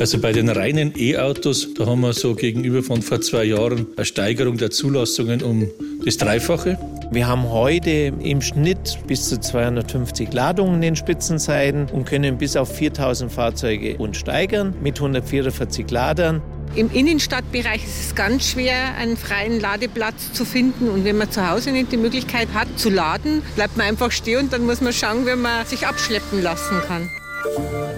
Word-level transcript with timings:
Also 0.00 0.18
bei 0.18 0.32
den 0.32 0.48
reinen 0.48 0.92
E-Autos, 0.96 1.72
da 1.74 1.86
haben 1.86 2.00
wir 2.00 2.12
so 2.12 2.34
gegenüber 2.34 2.82
von 2.82 3.00
vor 3.00 3.20
zwei 3.20 3.44
Jahren 3.44 3.86
eine 3.96 4.04
Steigerung 4.04 4.58
der 4.58 4.70
Zulassungen 4.70 5.42
um 5.42 5.70
das 6.04 6.18
Dreifache. 6.18 6.78
Wir 7.10 7.26
haben 7.26 7.48
heute 7.48 8.12
im 8.22 8.42
Schnitt 8.42 8.98
bis 9.06 9.28
zu 9.28 9.40
250 9.40 10.32
Ladungen 10.32 10.74
in 10.74 10.80
den 10.82 10.96
Spitzenzeiten 10.96 11.86
und 11.90 12.06
können 12.06 12.36
bis 12.38 12.56
auf 12.56 12.76
4000 12.76 13.32
Fahrzeuge 13.32 13.96
und 13.96 14.16
steigern 14.16 14.74
mit 14.82 14.96
144 14.98 15.90
Ladern. 15.90 16.42
Im 16.74 16.90
Innenstadtbereich 16.90 17.84
ist 17.84 18.06
es 18.06 18.14
ganz 18.16 18.50
schwer, 18.50 18.96
einen 18.98 19.16
freien 19.16 19.60
Ladeplatz 19.60 20.32
zu 20.32 20.44
finden. 20.44 20.90
Und 20.90 21.04
wenn 21.04 21.16
man 21.16 21.30
zu 21.30 21.48
Hause 21.48 21.70
nicht 21.70 21.92
die 21.92 21.96
Möglichkeit 21.96 22.48
hat 22.52 22.66
zu 22.76 22.90
laden, 22.90 23.42
bleibt 23.54 23.76
man 23.76 23.86
einfach 23.86 24.10
stehen 24.10 24.40
und 24.40 24.52
dann 24.52 24.66
muss 24.66 24.80
man 24.80 24.92
schauen, 24.92 25.24
wie 25.24 25.36
man 25.36 25.64
sich 25.66 25.86
abschleppen 25.86 26.42
lassen 26.42 26.76
kann. 26.88 27.08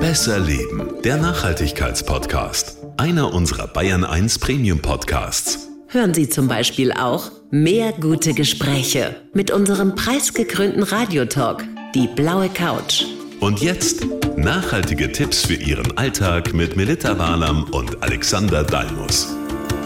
Besser 0.07 0.39
Leben, 0.39 1.03
der 1.03 1.17
Nachhaltigkeitspodcast. 1.17 2.77
Einer 2.97 3.35
unserer 3.35 3.67
Bayern 3.67 4.05
1 4.05 4.39
Premium 4.39 4.79
Podcasts. 4.79 5.67
Hören 5.89 6.15
Sie 6.15 6.29
zum 6.29 6.47
Beispiel 6.47 6.93
auch 6.93 7.33
mehr 7.51 7.91
gute 7.91 8.33
Gespräche 8.33 9.17
mit 9.35 9.51
unserem 9.51 9.97
preisgekrönten 9.97 10.85
Radiotalk, 10.85 11.65
die 11.97 12.07
blaue 12.07 12.49
Couch. 12.49 13.05
Und 13.41 13.63
jetzt 13.63 14.07
nachhaltige 14.37 15.11
Tipps 15.11 15.45
für 15.45 15.55
Ihren 15.55 15.99
Alltag 15.99 16.55
mit 16.55 16.77
Melita 16.77 17.19
Walam 17.19 17.65
und 17.73 18.01
Alexander 18.05 18.63
Dalmus. 18.63 19.35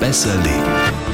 Besser 0.01 0.37
leben. 0.43 1.10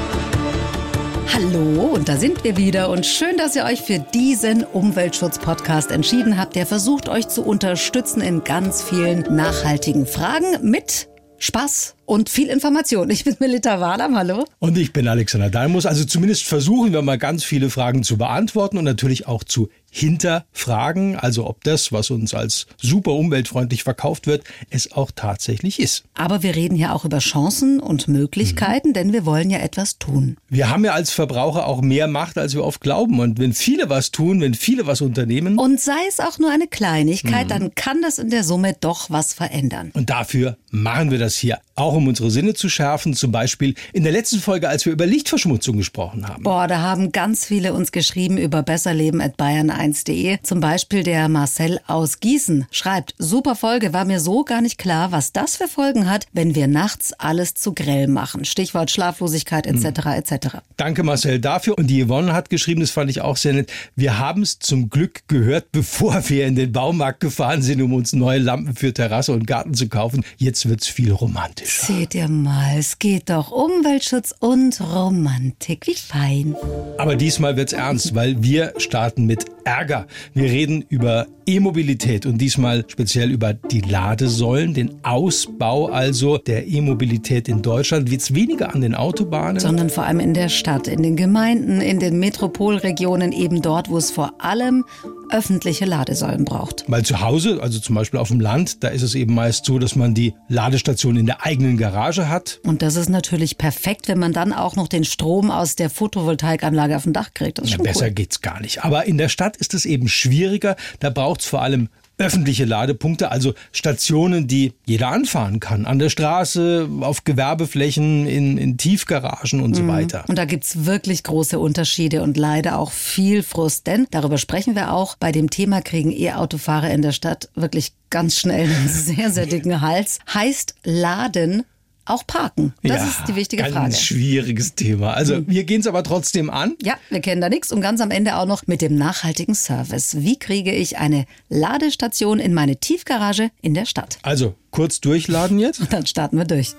Hallo, 1.33 1.95
und 1.95 2.09
da 2.09 2.17
sind 2.17 2.45
wir 2.45 2.57
wieder. 2.57 2.89
Und 2.89 3.05
schön, 3.05 3.37
dass 3.37 3.57
ihr 3.57 3.65
euch 3.65 3.83
für 3.83 3.99
diesen 3.99 4.65
Umweltschutz-Podcast 4.65 5.91
entschieden 5.91 6.39
habt, 6.39 6.57
der 6.57 6.67
versucht, 6.67 7.09
euch 7.09 7.29
zu 7.29 7.43
unterstützen 7.43 8.21
in 8.21 8.45
ganz 8.45 8.83
vielen 8.83 9.21
nachhaltigen 9.35 10.07
Fragen 10.07 10.71
mit 10.71 11.09
Spaß 11.39 11.96
und 12.07 12.31
viel 12.31 12.49
Information. 12.49 13.11
Ich 13.11 13.25
bin 13.25 13.37
Melita 13.39 13.81
Wahlam, 13.81 14.17
hallo. 14.17 14.45
Und 14.59 14.79
ich 14.79 14.93
bin 14.93 15.09
Alexander 15.09 15.51
Dalmus. 15.51 15.87
Also 15.87 16.05
zumindest 16.05 16.45
versuchen 16.45 16.93
wir 16.93 17.03
mal 17.03 17.19
ganz 17.19 17.45
viele 17.45 17.69
Fragen 17.69 18.03
zu 18.03 18.17
beantworten 18.17 18.79
und 18.79 18.85
natürlich 18.85 19.27
auch 19.27 19.45
zu 19.45 19.69
hinterfragen, 19.91 21.17
also 21.17 21.47
ob 21.47 21.65
das, 21.65 21.91
was 21.91 22.11
uns 22.11 22.35
als 22.35 22.67
super 22.77 23.13
umweltfreundlich 23.13 23.83
verkauft 23.83 24.27
wird, 24.27 24.45
es 24.69 24.93
auch 24.93 25.11
tatsächlich 25.15 25.81
ist. 25.81 26.05
Aber 26.15 26.43
wir 26.43 26.55
reden 26.55 26.77
ja 26.77 26.93
auch 26.93 27.07
über 27.07 27.19
Chancen 27.19 27.81
und 27.81 28.07
Möglichkeiten, 28.07 28.89
mhm. 28.89 28.93
denn 28.93 29.13
wir 29.15 29.25
wollen 29.25 29.49
ja 29.49 29.59
etwas 29.59 29.99
tun. 29.99 30.37
Wir 30.51 30.69
haben 30.69 30.85
ja 30.85 30.93
als 30.93 31.13
Verbraucher 31.13 31.67
auch 31.67 31.81
mehr 31.81 32.09
Macht, 32.09 32.37
als 32.37 32.55
wir 32.55 32.65
oft 32.65 32.83
glauben. 32.83 33.21
Und 33.21 33.39
wenn 33.39 33.55
viele 33.55 33.89
was 33.89 34.11
tun, 34.11 34.41
wenn 34.43 34.55
viele 34.55 34.87
was 34.87 35.01
unternehmen. 35.01 35.59
Und 35.59 35.81
sei 35.81 35.93
es 36.09 36.21
auch 36.21 36.39
nur 36.39 36.51
eine 36.51 36.67
Kleinigkeit, 36.67 37.47
mhm. 37.47 37.49
dann 37.49 37.75
kann 37.75 38.03
das 38.03 38.19
in 38.19 38.29
der 38.29 38.45
Summe 38.45 38.77
doch 38.79 39.09
was 39.09 39.33
verändern. 39.33 39.93
Und 39.95 40.11
dafür 40.11 40.59
machen 40.71 41.11
wir 41.11 41.19
das 41.19 41.37
hier 41.37 41.59
auch 41.77 41.93
um 41.93 42.09
unsere 42.09 42.31
Sinne 42.31 42.55
zu 42.55 42.69
schärfen. 42.69 43.15
Zum 43.15 43.31
Beispiel 43.31 43.75
in 43.93 44.03
der 44.03 44.13
letzten 44.13 44.41
Folge, 44.41 44.69
als 44.69 44.87
wir 44.87 44.93
über 44.93 45.07
Lichtverschmutzung 45.07 45.77
gesprochen 45.77 46.27
haben. 46.27 46.43
Boah, 46.43 46.67
da 46.67 46.81
haben 46.81 47.13
ganz 47.13 47.45
viele 47.45 47.75
uns 47.75 47.93
geschrieben 47.93 48.39
über 48.39 48.63
besserleben 48.63 49.21
at 49.21 49.37
bayern1.de. 49.37 50.39
Zum 50.43 50.61
Beispiel 50.61 51.03
der 51.03 51.29
Marcel 51.29 51.79
aus 51.87 52.21
Gießen 52.21 52.67
schreibt, 52.71 53.15
super 53.19 53.55
Folge, 53.55 53.93
war 53.93 54.07
mir 54.07 54.21
so 54.21 54.43
gar 54.43 54.63
nicht 54.63 54.79
klar, 54.79 55.13
was 55.13 55.33
das 55.33 55.57
für 55.57 55.69
Folgen 55.69 56.09
hat, 56.09 56.27
wenn 56.33 56.55
wir 56.55 56.67
nachts 56.67 57.13
alles 57.13 57.55
zu 57.55 57.75
grell 57.75 58.09
machen. 58.09 58.45
Stichwort 58.47 58.91
Schlaflosigkeit 58.91 59.67
etc. 59.67 60.07
Etc. 60.17 60.57
Danke 60.79 61.03
Marcel 61.03 61.41
dafür. 61.41 61.77
Und 61.77 61.89
die 61.89 62.07
Yvonne 62.07 62.33
hat 62.33 62.49
geschrieben, 62.49 62.81
das 62.81 62.91
fand 62.91 63.11
ich 63.11 63.21
auch 63.21 63.37
sehr 63.37 63.53
nett, 63.53 63.71
wir 63.95 64.19
haben 64.19 64.43
es 64.43 64.59
zum 64.59 64.89
Glück 64.89 65.29
gehört, 65.29 65.73
bevor 65.73 66.27
wir 66.29 66.47
in 66.47 66.57
den 66.57 66.73
Baumarkt 66.73 67.21
gefahren 67.21 67.61
sind, 67.61 67.83
um 67.83 67.93
uns 67.93 68.15
neue 68.15 68.39
Lampen 68.39 68.75
für 68.75 68.95
Terrasse 68.95 69.33
und 69.33 69.47
Garten 69.47 69.75
zu 69.75 69.89
kaufen. 69.89 70.25
Jetzt 70.39 70.67
wird 70.69 70.81
es 70.81 70.89
viel 70.89 71.13
romantisch 71.13 71.66
romantischer. 71.67 71.87
Seht 71.87 72.15
ihr 72.15 72.29
mal, 72.29 72.79
es 72.79 72.99
geht 72.99 73.31
doch 73.31 73.51
Umweltschutz 73.51 74.35
und 74.39 74.81
Romantik. 74.81 75.87
Wie 75.87 75.95
fein. 75.95 76.57
Aber 76.99 77.17
diesmal 77.17 77.57
wird's 77.57 77.73
ernst, 77.73 78.15
weil 78.15 78.43
wir 78.43 78.73
starten 78.79 79.27
mit 79.27 79.45
Ärger. 79.65 80.07
Wir 80.33 80.51
reden 80.51 80.85
über 80.89 81.27
E-Mobilität 81.47 82.27
und 82.27 82.39
diesmal 82.39 82.85
speziell 82.89 83.31
über 83.31 83.53
die 83.53 83.81
Ladesäulen, 83.81 84.75
den 84.75 85.05
Ausbau 85.05 85.87
also 85.87 86.39
der 86.39 86.67
E-Mobilität 86.67 87.49
in 87.49 87.63
Deutschland. 87.63 88.11
Jetzt 88.11 88.35
weniger 88.35 88.75
an 88.75 88.81
den 88.81 88.95
Autobahnen. 88.95 89.61
Sondern 89.61 89.91
vor 89.91 90.05
allem 90.05 90.21
in 90.21 90.35
der 90.35 90.49
Stadt, 90.49 90.89
in 90.89 91.03
den 91.03 91.17
Gemeinden, 91.17 91.81
in 91.81 91.99
den 91.99 92.19
Metropolregionen, 92.19 93.33
eben 93.33 93.63
dort, 93.63 93.91
wo 93.91 93.97
es 93.97 94.11
vor 94.11 94.35
allem 94.39 94.85
öffentliche 95.31 95.85
Ladesäulen 95.85 96.45
braucht. 96.45 96.85
Weil 96.87 97.05
zu 97.05 97.21
Hause, 97.21 97.59
also 97.61 97.81
zum 97.81 97.97
Beispiel 97.97 98.21
auf 98.21 98.29
dem 98.29 98.41
Land, 98.41 98.85
da 98.85 98.89
ist 98.89 99.03
es 99.03 99.15
eben 99.15 99.35
meist 99.35 99.65
so, 99.65 99.79
dass 99.79 99.97
man 99.97 100.15
die 100.15 100.35
Ladestation 100.49 101.17
in 101.17 101.27
der 101.27 101.45
eigenen 101.45 101.56
Garage 101.77 102.29
hat. 102.29 102.61
Und 102.63 102.83
das 102.83 102.97
ist 102.97 103.09
natürlich 103.09 103.59
perfekt, 103.59 104.09
wenn 104.09 104.19
man 104.19 104.33
dann 104.33 104.53
auch 104.53 104.77
noch 104.77 104.89
den 104.89 105.05
Strom 105.05 105.51
aus 105.51 105.77
der 105.77 105.91
Photovoltaikanlage 105.91 106.97
auf 106.97 107.05
dem 107.05 107.13
Dach 107.13 107.31
kriegt. 107.35 107.59
Das 107.59 107.67
ist 107.67 107.73
ja, 107.73 107.79
besser 107.79 108.07
cool. 108.07 108.13
geht's 108.13 108.41
gar 108.41 108.61
nicht. 108.61 108.85
Aber 108.85 109.07
in 109.07 109.19
der 109.19 109.29
Stadt 109.29 109.57
ist 109.57 109.75
es 109.75 109.85
eben 109.85 110.09
schwieriger. 110.09 110.77
Da 111.01 111.11
braucht 111.11 111.41
es 111.41 111.47
vor 111.47 111.63
allem 111.63 111.89
öffentliche 112.19 112.65
Ladepunkte, 112.65 113.31
also 113.31 113.55
Stationen, 113.73 114.47
die 114.47 114.73
jeder 114.87 115.09
anfahren 115.09 115.61
kann. 115.61 115.87
An 115.87 115.99
der 115.99 116.09
Straße, 116.09 116.89
auf 117.01 117.25
Gewerbeflächen, 117.25 118.27
in, 118.27 118.57
in 118.57 118.79
Tiefgaragen 118.79 119.61
und 119.61 119.75
so 119.75 119.83
mhm. 119.83 119.89
weiter. 119.89 120.25
Und 120.29 120.39
da 120.39 120.45
gibt's 120.45 120.87
wirklich 120.87 121.23
große 121.23 121.59
Unterschiede 121.59 122.23
und 122.23 122.37
leider 122.37 122.79
auch 122.79 122.91
viel 122.91 123.43
Frust. 123.43 123.87
Denn 123.87 124.07
darüber 124.11 124.39
sprechen 124.39 124.75
wir 124.75 124.93
auch. 124.93 125.17
Bei 125.17 125.33
dem 125.33 125.51
Thema 125.51 125.83
kriegen 125.83 126.11
E-Autofahrer 126.11 126.91
in 126.91 127.03
der 127.03 127.13
Stadt 127.13 127.51
wirklich 127.55 127.93
ganz 128.11 128.37
schnell 128.37 128.71
einen 128.71 128.89
sehr, 128.89 129.31
sehr 129.31 129.47
dicken 129.47 129.81
Hals. 129.81 130.19
Heißt 130.33 130.75
Laden 130.85 131.65
auch 132.07 132.27
parken? 132.27 132.75
Das 132.83 132.99
ja, 132.99 133.05
ist 133.05 133.29
die 133.29 133.37
wichtige 133.37 133.63
ganz 133.63 133.75
Frage. 133.75 133.91
Ganz 133.91 134.01
schwieriges 134.01 134.75
Thema. 134.75 135.15
Also 135.15 135.47
wir 135.47 135.65
gehen 135.65 135.81
es 135.81 135.87
aber 135.87 136.03
trotzdem 136.03 136.51
an. 136.51 136.77
Ja, 136.83 136.95
wir 137.11 137.21
kennen 137.21 137.41
da 137.41 137.49
nichts 137.49 137.73
und 137.73 137.81
ganz 137.81 138.01
am 138.01 138.11
Ende 138.11 138.37
auch 138.37 138.47
noch 138.47 138.67
mit 138.67 138.83
dem 138.83 138.97
nachhaltigen 138.97 139.55
Service. 139.55 140.17
Wie 140.21 140.39
kriege 140.39 140.73
ich 140.73 140.99
eine 140.99 141.27
Ladestation 141.49 142.39
in 142.39 142.55
meine 142.55 142.77
Tiefgarage 142.77 143.51
in 143.63 143.75
der 143.75 143.87
Stadt? 143.87 144.19
Also 144.23 144.55
kurz 144.71 145.01
durchladen 145.01 145.59
jetzt. 145.59 145.81
Und 145.81 145.93
dann 145.93 146.07
starten 146.07 146.39
wir 146.39 146.45
durch. 146.45 146.73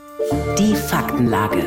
Die 0.58 0.76
Faktenlage. 0.76 1.64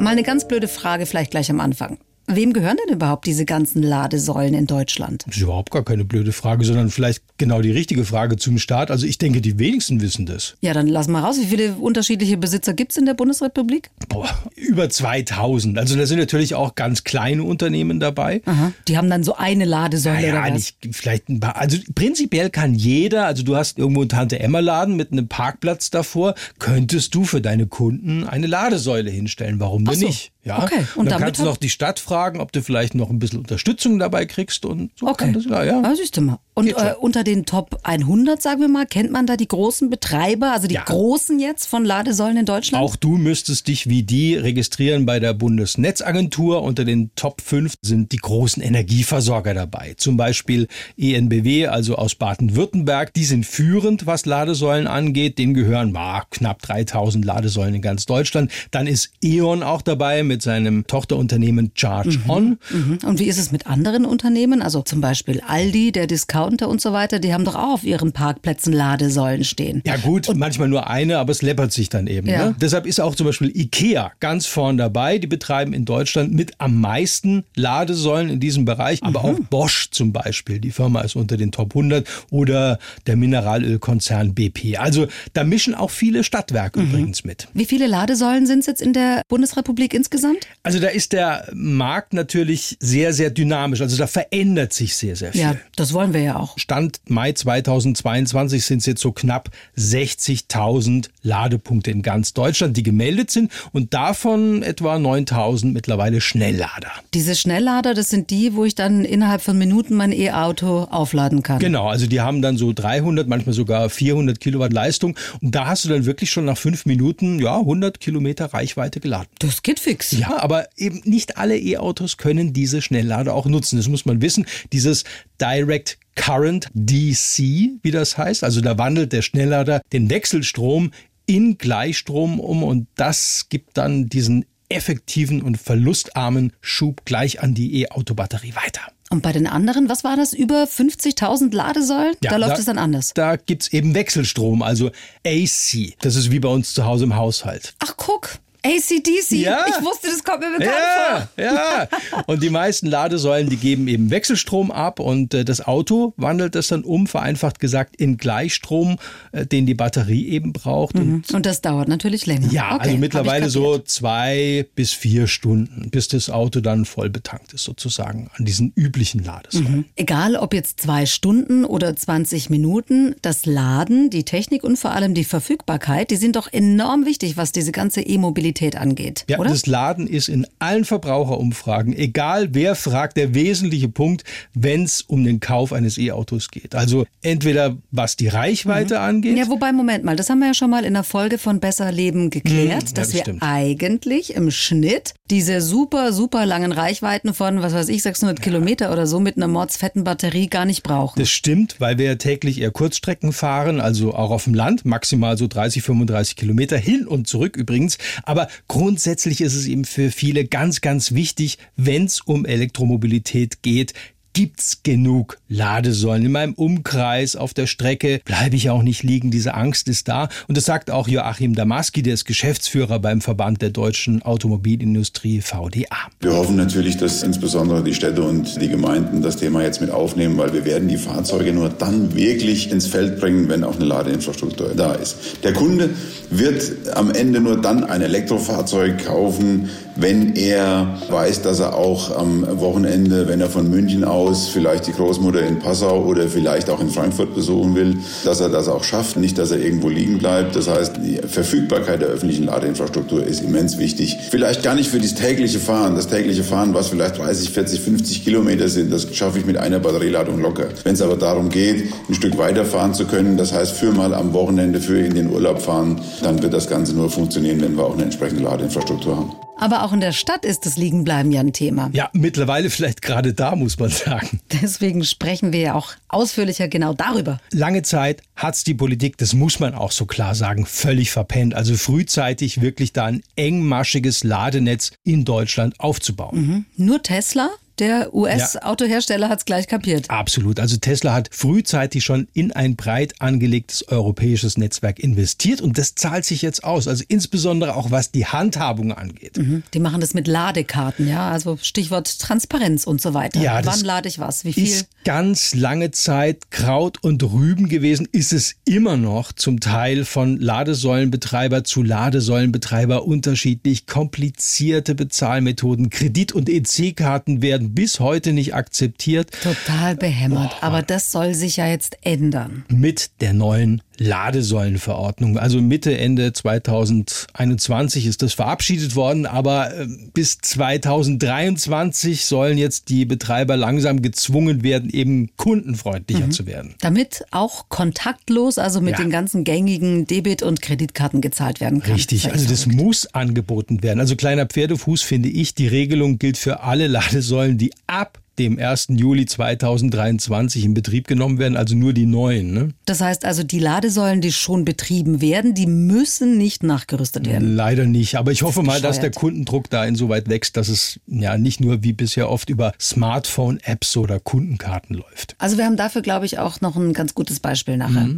Mal 0.00 0.10
eine 0.10 0.22
ganz 0.22 0.46
blöde 0.46 0.68
Frage 0.68 1.06
vielleicht 1.06 1.30
gleich 1.30 1.50
am 1.50 1.60
Anfang. 1.60 1.98
Wem 2.34 2.52
gehören 2.52 2.76
denn 2.86 2.94
überhaupt 2.94 3.26
diese 3.26 3.44
ganzen 3.44 3.82
Ladesäulen 3.82 4.54
in 4.54 4.66
Deutschland? 4.66 5.24
Das 5.26 5.36
ist 5.36 5.42
überhaupt 5.42 5.70
gar 5.70 5.84
keine 5.84 6.04
blöde 6.04 6.32
Frage, 6.32 6.64
sondern 6.64 6.90
vielleicht 6.90 7.22
genau 7.38 7.60
die 7.60 7.70
richtige 7.70 8.04
Frage 8.04 8.36
zum 8.36 8.58
Start. 8.58 8.90
Also 8.90 9.06
ich 9.06 9.18
denke, 9.18 9.40
die 9.40 9.58
wenigsten 9.58 10.00
wissen 10.00 10.26
das. 10.26 10.56
Ja, 10.60 10.72
dann 10.74 10.86
lass 10.86 11.08
mal 11.08 11.20
raus. 11.20 11.38
Wie 11.40 11.46
viele 11.46 11.74
unterschiedliche 11.74 12.36
Besitzer 12.36 12.74
gibt 12.74 12.92
es 12.92 12.98
in 12.98 13.06
der 13.06 13.14
Bundesrepublik? 13.14 13.90
Boah, 14.08 14.28
über 14.54 14.88
2000. 14.88 15.78
Also 15.78 15.96
da 15.96 16.06
sind 16.06 16.18
natürlich 16.18 16.54
auch 16.54 16.74
ganz 16.74 17.04
kleine 17.04 17.42
Unternehmen 17.42 18.00
dabei. 18.00 18.42
Aha. 18.44 18.72
Die 18.88 18.96
haben 18.96 19.10
dann 19.10 19.24
so 19.24 19.34
eine 19.36 19.64
Ladesäule 19.64 20.20
naja, 20.20 20.32
oder 20.32 20.42
was? 20.44 20.52
Nicht, 20.52 20.76
vielleicht 20.92 21.28
ein 21.28 21.40
paar. 21.40 21.56
Also 21.56 21.78
prinzipiell 21.94 22.50
kann 22.50 22.74
jeder, 22.74 23.26
also 23.26 23.42
du 23.42 23.56
hast 23.56 23.78
irgendwo 23.78 24.00
einen 24.00 24.08
Tante-Emma-Laden 24.08 24.96
mit 24.96 25.12
einem 25.12 25.28
Parkplatz 25.28 25.90
davor, 25.90 26.34
könntest 26.58 27.14
du 27.14 27.24
für 27.24 27.40
deine 27.40 27.66
Kunden 27.66 28.24
eine 28.24 28.46
Ladesäule 28.46 29.10
hinstellen. 29.10 29.60
Warum 29.60 29.84
denn 29.84 29.98
so. 29.98 30.06
nicht? 30.06 30.32
Ja, 30.42 30.62
okay. 30.62 30.86
Und, 30.96 31.10
dann 31.10 31.20
kannst 31.20 31.40
du 31.40 31.44
noch 31.44 31.58
die 31.58 31.68
Stadt 31.68 32.00
fragen, 32.00 32.40
ob 32.40 32.50
du 32.52 32.62
vielleicht 32.62 32.94
noch 32.94 33.10
ein 33.10 33.18
bisschen 33.18 33.40
Unterstützung 33.40 33.98
dabei 33.98 34.24
kriegst 34.24 34.64
und 34.64 34.90
so 34.98 35.06
okay. 35.06 35.32
das, 35.32 35.44
ja, 35.44 35.64
ja. 35.64 35.82
Ah, 35.82 35.94
siehst 35.94 36.16
du 36.16 36.22
mal. 36.22 36.38
Und 36.60 36.68
äh, 36.68 36.94
unter 36.98 37.24
den 37.24 37.46
Top 37.46 37.80
100, 37.82 38.40
sagen 38.40 38.60
wir 38.60 38.68
mal, 38.68 38.86
kennt 38.86 39.10
man 39.10 39.26
da 39.26 39.36
die 39.36 39.48
großen 39.48 39.90
Betreiber, 39.90 40.52
also 40.52 40.66
die 40.66 40.74
ja. 40.74 40.84
großen 40.84 41.38
jetzt 41.38 41.66
von 41.66 41.84
Ladesäulen 41.84 42.36
in 42.36 42.46
Deutschland? 42.46 42.84
Auch 42.84 42.96
du 42.96 43.16
müsstest 43.16 43.68
dich 43.68 43.88
wie 43.88 44.02
die 44.02 44.34
registrieren 44.34 45.06
bei 45.06 45.20
der 45.20 45.34
Bundesnetzagentur. 45.34 46.62
Unter 46.62 46.84
den 46.84 47.10
Top 47.14 47.40
5 47.40 47.74
sind 47.82 48.12
die 48.12 48.18
großen 48.18 48.62
Energieversorger 48.62 49.54
dabei. 49.54 49.94
Zum 49.96 50.16
Beispiel 50.16 50.68
ENBW, 50.98 51.66
also 51.66 51.96
aus 51.96 52.14
Baden-Württemberg. 52.14 53.14
Die 53.14 53.24
sind 53.24 53.46
führend, 53.46 54.06
was 54.06 54.26
Ladesäulen 54.26 54.86
angeht. 54.86 55.38
Denen 55.38 55.54
gehören 55.54 55.94
ah, 55.96 56.24
knapp 56.30 56.62
3000 56.62 57.24
Ladesäulen 57.24 57.76
in 57.76 57.82
ganz 57.82 58.06
Deutschland. 58.06 58.50
Dann 58.70 58.86
ist 58.86 59.10
E.ON 59.22 59.62
auch 59.62 59.82
dabei 59.82 60.22
mit 60.22 60.42
seinem 60.42 60.86
Tochterunternehmen 60.86 61.72
Charge 61.74 62.18
mhm. 62.24 62.30
On. 62.30 62.58
Mhm. 62.70 62.98
Und 63.04 63.18
wie 63.18 63.26
ist 63.26 63.38
es 63.38 63.52
mit 63.52 63.66
anderen 63.66 64.04
Unternehmen? 64.04 64.62
Also 64.62 64.82
zum 64.82 65.00
Beispiel 65.00 65.40
Aldi, 65.46 65.92
der 65.92 66.06
Discounter 66.50 66.68
und 66.68 66.80
so 66.80 66.92
weiter, 66.92 67.18
die 67.18 67.32
haben 67.32 67.44
doch 67.44 67.54
auch 67.54 67.74
auf 67.74 67.84
ihren 67.84 68.12
Parkplätzen 68.12 68.72
Ladesäulen 68.72 69.44
stehen. 69.44 69.82
Ja 69.86 69.96
gut, 69.96 70.28
und 70.28 70.38
manchmal 70.38 70.68
nur 70.68 70.88
eine, 70.88 71.18
aber 71.18 71.32
es 71.32 71.42
läppert 71.42 71.72
sich 71.72 71.88
dann 71.88 72.06
eben. 72.06 72.28
Ja. 72.28 72.46
Ne? 72.46 72.56
Deshalb 72.60 72.86
ist 72.86 73.00
auch 73.00 73.14
zum 73.14 73.26
Beispiel 73.26 73.56
Ikea 73.56 74.12
ganz 74.20 74.46
vorn 74.46 74.76
dabei. 74.76 75.18
Die 75.18 75.26
betreiben 75.26 75.72
in 75.72 75.84
Deutschland 75.84 76.32
mit 76.32 76.52
am 76.58 76.80
meisten 76.80 77.44
Ladesäulen 77.54 78.30
in 78.30 78.40
diesem 78.40 78.64
Bereich. 78.64 79.02
Aber 79.02 79.22
mhm. 79.22 79.26
auch 79.26 79.40
Bosch 79.48 79.90
zum 79.90 80.12
Beispiel, 80.12 80.60
die 80.60 80.70
Firma 80.70 81.00
ist 81.02 81.16
unter 81.16 81.36
den 81.36 81.52
Top 81.52 81.70
100 81.72 82.06
oder 82.30 82.78
der 83.06 83.16
Mineralölkonzern 83.16 84.34
BP. 84.34 84.78
Also 84.78 85.06
da 85.32 85.44
mischen 85.44 85.74
auch 85.74 85.90
viele 85.90 86.24
Stadtwerke 86.24 86.80
mhm. 86.80 86.88
übrigens 86.88 87.24
mit. 87.24 87.48
Wie 87.54 87.64
viele 87.64 87.86
Ladesäulen 87.86 88.46
sind 88.46 88.60
es 88.60 88.66
jetzt 88.66 88.82
in 88.82 88.92
der 88.92 89.22
Bundesrepublik 89.28 89.94
insgesamt? 89.94 90.46
Also 90.62 90.80
da 90.80 90.88
ist 90.88 91.12
der 91.12 91.48
Markt 91.52 92.12
natürlich 92.12 92.76
sehr, 92.80 93.12
sehr 93.12 93.30
dynamisch. 93.30 93.80
Also 93.80 93.96
da 93.96 94.06
verändert 94.06 94.72
sich 94.72 94.96
sehr, 94.96 95.16
sehr 95.16 95.32
viel. 95.32 95.40
Ja, 95.40 95.56
das 95.76 95.92
wollen 95.92 96.12
wir 96.12 96.22
ja 96.22 96.36
auch? 96.36 96.39
Stand 96.56 97.00
Mai 97.08 97.32
2022 97.32 98.64
sind 98.64 98.78
es 98.78 98.86
jetzt 98.86 99.00
so 99.00 99.12
knapp 99.12 99.50
60.000 99.76 101.08
Ladepunkte 101.22 101.90
in 101.90 102.02
ganz 102.02 102.32
Deutschland, 102.32 102.76
die 102.76 102.82
gemeldet 102.82 103.30
sind 103.30 103.50
und 103.72 103.94
davon 103.94 104.62
etwa 104.62 104.96
9.000 104.96 105.72
mittlerweile 105.72 106.20
Schnelllader. 106.20 106.90
Diese 107.14 107.34
Schnelllader, 107.34 107.94
das 107.94 108.10
sind 108.10 108.30
die, 108.30 108.54
wo 108.54 108.64
ich 108.64 108.74
dann 108.74 109.04
innerhalb 109.04 109.42
von 109.42 109.58
Minuten 109.58 109.94
mein 109.94 110.12
E-Auto 110.12 110.84
aufladen 110.90 111.42
kann. 111.42 111.58
Genau, 111.58 111.88
also 111.88 112.06
die 112.06 112.20
haben 112.20 112.42
dann 112.42 112.56
so 112.56 112.72
300, 112.72 113.28
manchmal 113.28 113.54
sogar 113.54 113.90
400 113.90 114.40
Kilowatt 114.40 114.72
Leistung 114.72 115.16
und 115.40 115.54
da 115.54 115.66
hast 115.66 115.84
du 115.84 115.88
dann 115.88 116.06
wirklich 116.06 116.30
schon 116.30 116.44
nach 116.44 116.58
fünf 116.58 116.86
Minuten 116.86 117.38
ja 117.38 117.58
100 117.58 118.00
Kilometer 118.00 118.46
Reichweite 118.46 119.00
geladen. 119.00 119.28
Das 119.38 119.62
geht 119.62 119.80
fix. 119.80 120.12
Ja, 120.12 120.38
aber 120.40 120.68
eben 120.76 121.02
nicht 121.04 121.36
alle 121.36 121.58
E-Autos 121.58 122.16
können 122.16 122.52
diese 122.52 122.82
Schnelllader 122.82 123.34
auch 123.34 123.46
nutzen. 123.46 123.76
Das 123.76 123.88
muss 123.88 124.06
man 124.06 124.22
wissen. 124.22 124.46
Dieses 124.72 125.04
Direct 125.40 125.98
Current 126.14 126.68
DC, 126.74 127.38
wie 127.82 127.90
das 127.90 128.18
heißt, 128.18 128.44
also 128.44 128.60
da 128.60 128.78
wandelt 128.78 129.12
der 129.12 129.22
Schnelllader 129.22 129.80
den 129.92 130.10
Wechselstrom 130.10 130.90
in 131.26 131.58
Gleichstrom 131.58 132.40
um 132.40 132.62
und 132.62 132.88
das 132.96 133.46
gibt 133.48 133.76
dann 133.76 134.06
diesen 134.06 134.44
effektiven 134.68 135.42
und 135.42 135.56
verlustarmen 135.58 136.52
Schub 136.60 137.04
gleich 137.04 137.42
an 137.42 137.54
die 137.54 137.82
E-Auto-Batterie 137.82 138.54
weiter. 138.54 138.82
Und 139.10 139.22
bei 139.22 139.32
den 139.32 139.48
anderen, 139.48 139.88
was 139.88 140.04
war 140.04 140.16
das? 140.16 140.32
Über 140.32 140.64
50.000 140.64 141.52
Ladesäulen? 141.52 142.14
Ja, 142.22 142.30
da 142.30 142.36
läuft 142.36 142.60
es 142.60 142.66
dann 142.66 142.78
anders. 142.78 143.12
Da 143.14 143.34
gibt's 143.34 143.68
eben 143.72 143.94
Wechselstrom, 143.94 144.62
also 144.62 144.92
AC. 145.26 145.94
Das 146.00 146.14
ist 146.14 146.30
wie 146.30 146.38
bei 146.38 146.48
uns 146.48 146.74
zu 146.74 146.84
Hause 146.84 147.04
im 147.04 147.16
Haushalt. 147.16 147.74
Ach, 147.80 147.94
guck. 147.96 148.38
ACDC. 148.64 149.32
Ja. 149.32 149.64
Ich 149.68 149.84
wusste, 149.84 150.08
das 150.08 150.22
kommt 150.24 150.40
mir 150.40 150.50
bekannt 150.58 150.76
Ja, 150.76 151.28
vor. 151.34 151.44
ja. 151.44 152.22
Und 152.26 152.42
die 152.42 152.50
meisten 152.50 152.86
Ladesäulen, 152.86 153.48
die 153.48 153.56
geben 153.56 153.88
eben 153.88 154.10
Wechselstrom 154.10 154.70
ab 154.70 155.00
und 155.00 155.32
äh, 155.34 155.44
das 155.44 155.66
Auto 155.66 156.12
wandelt 156.16 156.54
das 156.54 156.68
dann 156.68 156.84
um, 156.84 157.06
vereinfacht 157.06 157.58
gesagt, 157.60 157.96
in 157.96 158.16
Gleichstrom, 158.18 158.96
äh, 159.32 159.46
den 159.46 159.66
die 159.66 159.74
Batterie 159.74 160.28
eben 160.28 160.52
braucht. 160.52 160.94
Und 160.96 161.32
Und 161.32 161.46
das 161.46 161.60
dauert 161.62 161.88
natürlich 161.88 162.26
länger. 162.26 162.52
ja, 162.52 162.74
Okay, 162.74 162.88
also 162.90 162.96
mittlerweile 162.98 163.50
so 163.50 163.78
zwei 163.78 164.66
bis 164.74 164.92
vier 164.92 165.26
Stunden, 165.26 165.90
bis 165.90 166.08
das 166.08 166.28
Auto 166.30 166.60
dann 166.60 166.84
voll 166.84 167.08
betankt 167.10 167.52
ist, 167.54 167.64
sozusagen, 167.64 168.30
an 168.36 168.44
diesen 168.44 168.72
üblichen 168.76 169.24
Ladesäulen. 169.24 169.86
Egal 169.96 170.36
ob 170.36 170.52
jetzt 170.54 170.80
zwei 170.80 171.06
Stunden 171.06 171.64
oder 171.64 171.96
20 171.96 172.50
Minuten, 172.50 173.14
das 173.22 173.46
Laden, 173.46 174.10
die 174.10 174.24
Technik 174.24 174.64
und 174.64 174.76
vor 174.76 174.92
allem 174.92 175.14
die 175.14 175.24
Verfügbarkeit, 175.24 176.10
die 176.10 176.16
sind 176.16 176.36
doch 176.36 176.52
enorm 176.52 177.06
wichtig, 177.06 177.36
was 177.36 177.52
diese 177.52 177.72
ganze 177.72 178.02
E-Mobilität 178.02 178.49
angeht, 178.76 179.24
Ja, 179.28 179.38
oder? 179.38 179.50
das 179.50 179.66
Laden 179.66 180.06
ist 180.06 180.28
in 180.28 180.46
allen 180.58 180.84
Verbraucherumfragen, 180.84 181.96
egal 181.96 182.48
wer 182.52 182.74
fragt, 182.74 183.16
der 183.16 183.34
wesentliche 183.34 183.88
Punkt, 183.88 184.24
wenn 184.54 184.84
es 184.84 185.02
um 185.02 185.24
den 185.24 185.40
Kauf 185.40 185.72
eines 185.72 185.98
E-Autos 185.98 186.50
geht. 186.50 186.74
Also 186.74 187.06
entweder 187.22 187.76
was 187.90 188.16
die 188.16 188.28
Reichweite 188.28 189.00
angeht. 189.00 189.32
Mhm. 189.32 189.38
Ja, 189.38 189.48
wobei, 189.48 189.72
Moment 189.72 190.04
mal, 190.04 190.16
das 190.16 190.30
haben 190.30 190.40
wir 190.40 190.48
ja 190.48 190.54
schon 190.54 190.70
mal 190.70 190.84
in 190.84 190.94
der 190.94 191.04
Folge 191.04 191.38
von 191.38 191.60
Besser 191.60 191.92
Leben 191.92 192.30
geklärt, 192.30 192.68
ja, 192.70 192.78
dass 192.80 192.92
das 192.94 193.12
wir 193.14 193.20
stimmt. 193.20 193.42
eigentlich 193.42 194.34
im 194.34 194.50
Schnitt 194.50 195.14
diese 195.30 195.60
super, 195.60 196.12
super 196.12 196.46
langen 196.46 196.72
Reichweiten 196.72 197.34
von, 197.34 197.62
was 197.62 197.72
weiß 197.72 197.88
ich, 197.88 198.02
600 198.02 198.42
Kilometer 198.42 198.92
oder 198.92 199.06
so 199.06 199.20
mit 199.20 199.36
einer 199.36 199.48
mordsfetten 199.48 200.04
Batterie 200.04 200.48
gar 200.48 200.64
nicht 200.64 200.82
brauchen. 200.82 201.18
Das 201.20 201.30
stimmt, 201.30 201.76
weil 201.80 201.98
wir 201.98 202.06
ja 202.06 202.14
täglich 202.16 202.60
eher 202.60 202.70
Kurzstrecken 202.70 203.32
fahren, 203.32 203.80
also 203.80 204.14
auch 204.14 204.30
auf 204.30 204.44
dem 204.44 204.54
Land, 204.54 204.84
maximal 204.84 205.36
so 205.38 205.46
30, 205.46 205.82
35 205.82 206.36
Kilometer 206.36 206.76
hin 206.76 207.06
und 207.06 207.28
zurück 207.28 207.56
übrigens. 207.56 207.98
Aber 208.24 208.39
grundsätzlich 208.68 209.40
ist 209.40 209.54
es 209.54 209.66
eben 209.66 209.84
für 209.84 210.10
viele 210.10 210.44
ganz, 210.44 210.80
ganz 210.80 211.12
wichtig, 211.12 211.58
wenn 211.76 212.04
es 212.04 212.20
um 212.20 212.44
Elektromobilität 212.44 213.62
geht, 213.62 213.94
Gibt's 214.40 214.80
genug 214.82 215.36
Ladesäulen 215.50 216.24
in 216.24 216.32
meinem 216.32 216.54
Umkreis 216.54 217.36
auf 217.36 217.52
der 217.52 217.66
Strecke? 217.66 218.22
Bleibe 218.24 218.56
ich 218.56 218.70
auch 218.70 218.82
nicht 218.82 219.02
liegen? 219.02 219.30
Diese 219.30 219.52
Angst 219.52 219.86
ist 219.86 220.08
da. 220.08 220.30
Und 220.48 220.56
das 220.56 220.64
sagt 220.64 220.90
auch 220.90 221.08
Joachim 221.08 221.54
Damaski, 221.54 222.02
der 222.02 222.14
ist 222.14 222.24
Geschäftsführer 222.24 223.00
beim 223.00 223.20
Verband 223.20 223.60
der 223.60 223.68
deutschen 223.68 224.22
Automobilindustrie 224.22 225.42
VDA. 225.42 226.08
Wir 226.20 226.32
hoffen 226.32 226.56
natürlich, 226.56 226.96
dass 226.96 227.22
insbesondere 227.22 227.84
die 227.84 227.92
Städte 227.92 228.22
und 228.22 228.62
die 228.62 228.70
Gemeinden 228.70 229.20
das 229.20 229.36
Thema 229.36 229.62
jetzt 229.62 229.82
mit 229.82 229.90
aufnehmen, 229.90 230.38
weil 230.38 230.54
wir 230.54 230.64
werden 230.64 230.88
die 230.88 230.96
Fahrzeuge 230.96 231.52
nur 231.52 231.68
dann 231.68 232.14
wirklich 232.14 232.70
ins 232.70 232.86
Feld 232.86 233.20
bringen, 233.20 233.50
wenn 233.50 233.62
auch 233.62 233.76
eine 233.76 233.84
Ladeinfrastruktur 233.84 234.72
da 234.74 234.94
ist. 234.94 235.16
Der 235.44 235.52
Kunde 235.52 235.90
wird 236.30 236.62
am 236.94 237.10
Ende 237.10 237.42
nur 237.42 237.60
dann 237.60 237.84
ein 237.84 238.00
Elektrofahrzeug 238.00 239.04
kaufen, 239.04 239.68
wenn 240.00 240.34
er 240.34 240.98
weiß, 241.08 241.42
dass 241.42 241.60
er 241.60 241.74
auch 241.74 242.16
am 242.16 242.46
Wochenende, 242.60 243.28
wenn 243.28 243.40
er 243.40 243.50
von 243.50 243.68
München 243.68 244.04
aus 244.04 244.48
vielleicht 244.48 244.86
die 244.86 244.92
Großmutter 244.92 245.42
in 245.42 245.58
Passau 245.58 246.04
oder 246.04 246.28
vielleicht 246.28 246.70
auch 246.70 246.80
in 246.80 246.88
Frankfurt 246.88 247.34
besuchen 247.34 247.74
will, 247.74 247.98
dass 248.24 248.40
er 248.40 248.48
das 248.48 248.68
auch 248.68 248.82
schafft, 248.82 249.16
nicht, 249.18 249.36
dass 249.36 249.50
er 249.50 249.58
irgendwo 249.58 249.88
liegen 249.88 250.18
bleibt. 250.18 250.56
Das 250.56 250.68
heißt, 250.68 250.96
die 251.04 251.16
Verfügbarkeit 251.16 252.00
der 252.00 252.08
öffentlichen 252.08 252.46
Ladeinfrastruktur 252.46 253.24
ist 253.24 253.42
immens 253.42 253.78
wichtig. 253.78 254.16
Vielleicht 254.30 254.62
gar 254.62 254.74
nicht 254.74 254.88
für 254.88 254.98
das 254.98 255.14
tägliche 255.14 255.58
Fahren. 255.58 255.96
Das 255.96 256.08
tägliche 256.08 256.44
Fahren, 256.44 256.72
was 256.72 256.88
vielleicht 256.88 257.18
30, 257.18 257.50
40, 257.50 257.80
50 257.80 258.24
Kilometer 258.24 258.68
sind, 258.68 258.92
das 258.92 259.14
schaffe 259.14 259.38
ich 259.38 259.46
mit 259.46 259.58
einer 259.58 259.80
Batterieladung 259.80 260.40
locker. 260.40 260.68
Wenn 260.84 260.94
es 260.94 261.02
aber 261.02 261.16
darum 261.16 261.50
geht, 261.50 261.92
ein 262.08 262.14
Stück 262.14 262.38
weiterfahren 262.38 262.94
zu 262.94 263.04
können, 263.04 263.36
das 263.36 263.52
heißt 263.52 263.72
für 263.72 263.92
mal 263.92 264.14
am 264.14 264.32
Wochenende, 264.32 264.80
für 264.80 264.98
in 264.98 265.14
den 265.14 265.30
Urlaub 265.30 265.60
fahren, 265.60 266.00
dann 266.22 266.42
wird 266.42 266.54
das 266.54 266.68
Ganze 266.68 266.94
nur 266.94 267.10
funktionieren, 267.10 267.60
wenn 267.60 267.76
wir 267.76 267.84
auch 267.84 267.94
eine 267.94 268.04
entsprechende 268.04 268.42
Ladeinfrastruktur 268.44 269.16
haben. 269.16 269.49
Aber 269.60 269.84
auch 269.84 269.92
in 269.92 270.00
der 270.00 270.12
Stadt 270.12 270.44
ist 270.44 270.66
das 270.66 270.76
Liegenbleiben 270.76 271.30
ja 271.30 271.40
ein 271.40 271.52
Thema. 271.52 271.90
Ja, 271.92 272.08
mittlerweile 272.12 272.70
vielleicht 272.70 273.02
gerade 273.02 273.34
da, 273.34 273.54
muss 273.54 273.78
man 273.78 273.90
sagen. 273.90 274.40
Deswegen 274.62 275.04
sprechen 275.04 275.52
wir 275.52 275.60
ja 275.60 275.74
auch 275.74 275.92
ausführlicher 276.08 276.68
genau 276.68 276.94
darüber. 276.94 277.40
Lange 277.52 277.82
Zeit 277.82 278.22
hat's 278.36 278.64
die 278.64 278.74
Politik, 278.74 279.18
das 279.18 279.34
muss 279.34 279.60
man 279.60 279.74
auch 279.74 279.92
so 279.92 280.06
klar 280.06 280.34
sagen, 280.34 280.66
völlig 280.66 281.10
verpennt. 281.10 281.54
Also 281.54 281.76
frühzeitig 281.76 282.60
wirklich 282.60 282.92
da 282.92 283.04
ein 283.04 283.22
engmaschiges 283.36 284.24
Ladenetz 284.24 284.92
in 285.04 285.24
Deutschland 285.24 285.78
aufzubauen. 285.78 286.66
Nur 286.76 287.02
Tesla, 287.02 287.50
der 287.80 288.14
US-Autohersteller, 288.14 289.28
hat's 289.28 289.44
gleich 289.44 289.66
kapiert. 289.66 290.10
Absolut. 290.10 290.60
Also 290.60 290.76
Tesla 290.76 291.14
hat 291.14 291.30
frühzeitig 291.32 292.04
schon 292.04 292.28
in 292.32 292.52
ein 292.52 292.76
breit 292.76 293.14
angelegtes 293.20 293.88
europäisches 293.88 294.58
Netzwerk 294.58 294.98
investiert 294.98 295.60
und 295.60 295.78
das 295.78 295.94
zahlt 295.94 296.24
sich 296.24 296.42
jetzt 296.42 296.62
aus. 296.62 296.86
Also 296.86 297.04
insbesondere 297.08 297.74
auch 297.76 297.90
was 297.90 298.12
die 298.12 298.26
Handhabung 298.26 298.92
angeht. 298.92 299.40
Die 299.74 299.78
machen 299.80 300.00
das 300.00 300.14
mit 300.14 300.26
Ladekarten, 300.26 301.08
ja, 301.08 301.30
also 301.30 301.58
Stichwort 301.60 302.18
Transparenz 302.20 302.86
und 302.86 303.00
so 303.00 303.14
weiter. 303.14 303.40
Ja, 303.40 303.60
Wann 303.64 303.80
lade 303.80 304.08
ich 304.08 304.18
was? 304.18 304.44
Wie 304.44 304.52
viel? 304.52 304.64
Ist 304.64 304.88
ganz 305.04 305.54
lange 305.54 305.90
Zeit 305.90 306.50
Kraut 306.50 307.02
und 307.02 307.22
Rüben 307.22 307.68
gewesen, 307.68 308.06
ist 308.12 308.32
es 308.32 308.56
immer 308.64 308.96
noch 308.96 309.32
zum 309.32 309.60
Teil 309.60 310.04
von 310.04 310.38
Ladesäulenbetreiber 310.38 311.64
zu 311.64 311.82
Ladesäulenbetreiber 311.82 313.04
unterschiedlich 313.04 313.86
komplizierte 313.86 314.94
Bezahlmethoden. 314.94 315.90
Kredit- 315.90 316.32
und 316.32 316.48
EC-Karten 316.48 317.42
werden 317.42 317.69
bis 317.74 318.00
heute 318.00 318.32
nicht 318.32 318.54
akzeptiert. 318.54 319.30
Total 319.42 319.96
behämmert. 319.96 320.56
Aber 320.62 320.82
das 320.82 321.12
soll 321.12 321.34
sich 321.34 321.56
ja 321.56 321.66
jetzt 321.66 321.96
ändern. 322.02 322.64
mit 322.68 323.10
der 323.20 323.32
neuen 323.32 323.82
Ladesäulenverordnung. 323.98 325.38
Also 325.38 325.60
Mitte, 325.60 325.96
Ende 325.98 326.32
2021 326.32 328.06
ist 328.06 328.22
das 328.22 328.32
verabschiedet 328.32 328.96
worden, 328.96 329.26
aber 329.26 329.74
äh, 329.76 329.86
bis 330.14 330.38
2023 330.38 332.24
sollen 332.24 332.56
jetzt 332.58 332.88
die 332.88 333.04
Betreiber 333.04 333.56
langsam 333.56 334.00
gezwungen 334.02 334.62
werden, 334.62 334.88
eben 334.90 335.30
kundenfreundlicher 335.36 336.30
zu 336.30 336.46
werden. 336.46 336.74
Damit 336.80 337.24
auch 337.30 337.68
kontaktlos, 337.68 338.58
also 338.58 338.80
mit 338.80 338.92
Ja. 338.98 339.04
den 339.04 339.10
ganzen 339.10 339.44
gängigen 339.44 340.06
Debit- 340.06 340.42
und 340.42 340.62
Kreditkarten 340.62 341.20
gezahlt 341.20 341.60
werden 341.60 341.82
kann. 341.82 341.92
Richtig, 341.92 342.32
also 342.32 342.48
das 342.48 342.66
muss 342.66 343.06
angeboten 343.14 343.82
werden. 343.82 344.00
Also 344.00 344.16
kleiner 344.16 344.46
Pferdefuß 344.46 345.02
finde 345.02 345.28
ich, 345.28 345.54
die 345.54 345.68
Regelung 345.68 346.18
gilt 346.18 346.38
für 346.38 346.60
alle 346.62 346.86
Ladesäulen, 346.86 347.58
die 347.60 347.72
ab 347.86 348.18
dem 348.38 348.58
1. 348.58 348.86
Juli 348.90 349.26
2023 349.26 350.64
in 350.64 350.72
Betrieb 350.72 351.06
genommen 351.06 351.38
werden, 351.38 351.58
also 351.58 351.76
nur 351.76 351.92
die 351.92 352.06
neuen. 352.06 352.54
Ne? 352.54 352.68
Das 352.86 353.02
heißt 353.02 353.26
also, 353.26 353.42
die 353.42 353.58
Ladesäulen, 353.58 354.22
die 354.22 354.32
schon 354.32 354.64
betrieben 354.64 355.20
werden, 355.20 355.52
die 355.52 355.66
müssen 355.66 356.38
nicht 356.38 356.62
nachgerüstet 356.62 357.26
werden. 357.26 357.54
Leider 357.54 357.84
nicht. 357.84 358.16
Aber 358.16 358.32
ich 358.32 358.42
hoffe 358.42 358.62
mal, 358.62 358.80
dass 358.80 358.98
der. 358.98 359.10
Kundendruck 359.10 359.68
da 359.68 359.84
insoweit 359.84 360.28
wächst, 360.28 360.56
dass 360.56 360.68
es 360.68 361.00
ja 361.06 361.36
nicht 361.36 361.60
nur 361.60 361.82
wie 361.82 361.92
bisher 361.92 362.30
oft 362.30 362.48
über 362.48 362.72
Smartphone-Apps 362.80 363.96
oder 363.96 364.20
Kundenkarten 364.20 364.96
läuft. 364.96 365.34
Also 365.38 365.58
wir 365.58 365.66
haben 365.66 365.76
dafür, 365.76 366.00
glaube 366.00 366.26
ich, 366.26 366.38
auch 366.38 366.60
noch 366.60 366.76
ein 366.76 366.94
ganz 366.94 367.14
gutes 367.14 367.40
Beispiel 367.40 367.76
nachher. 367.76 368.08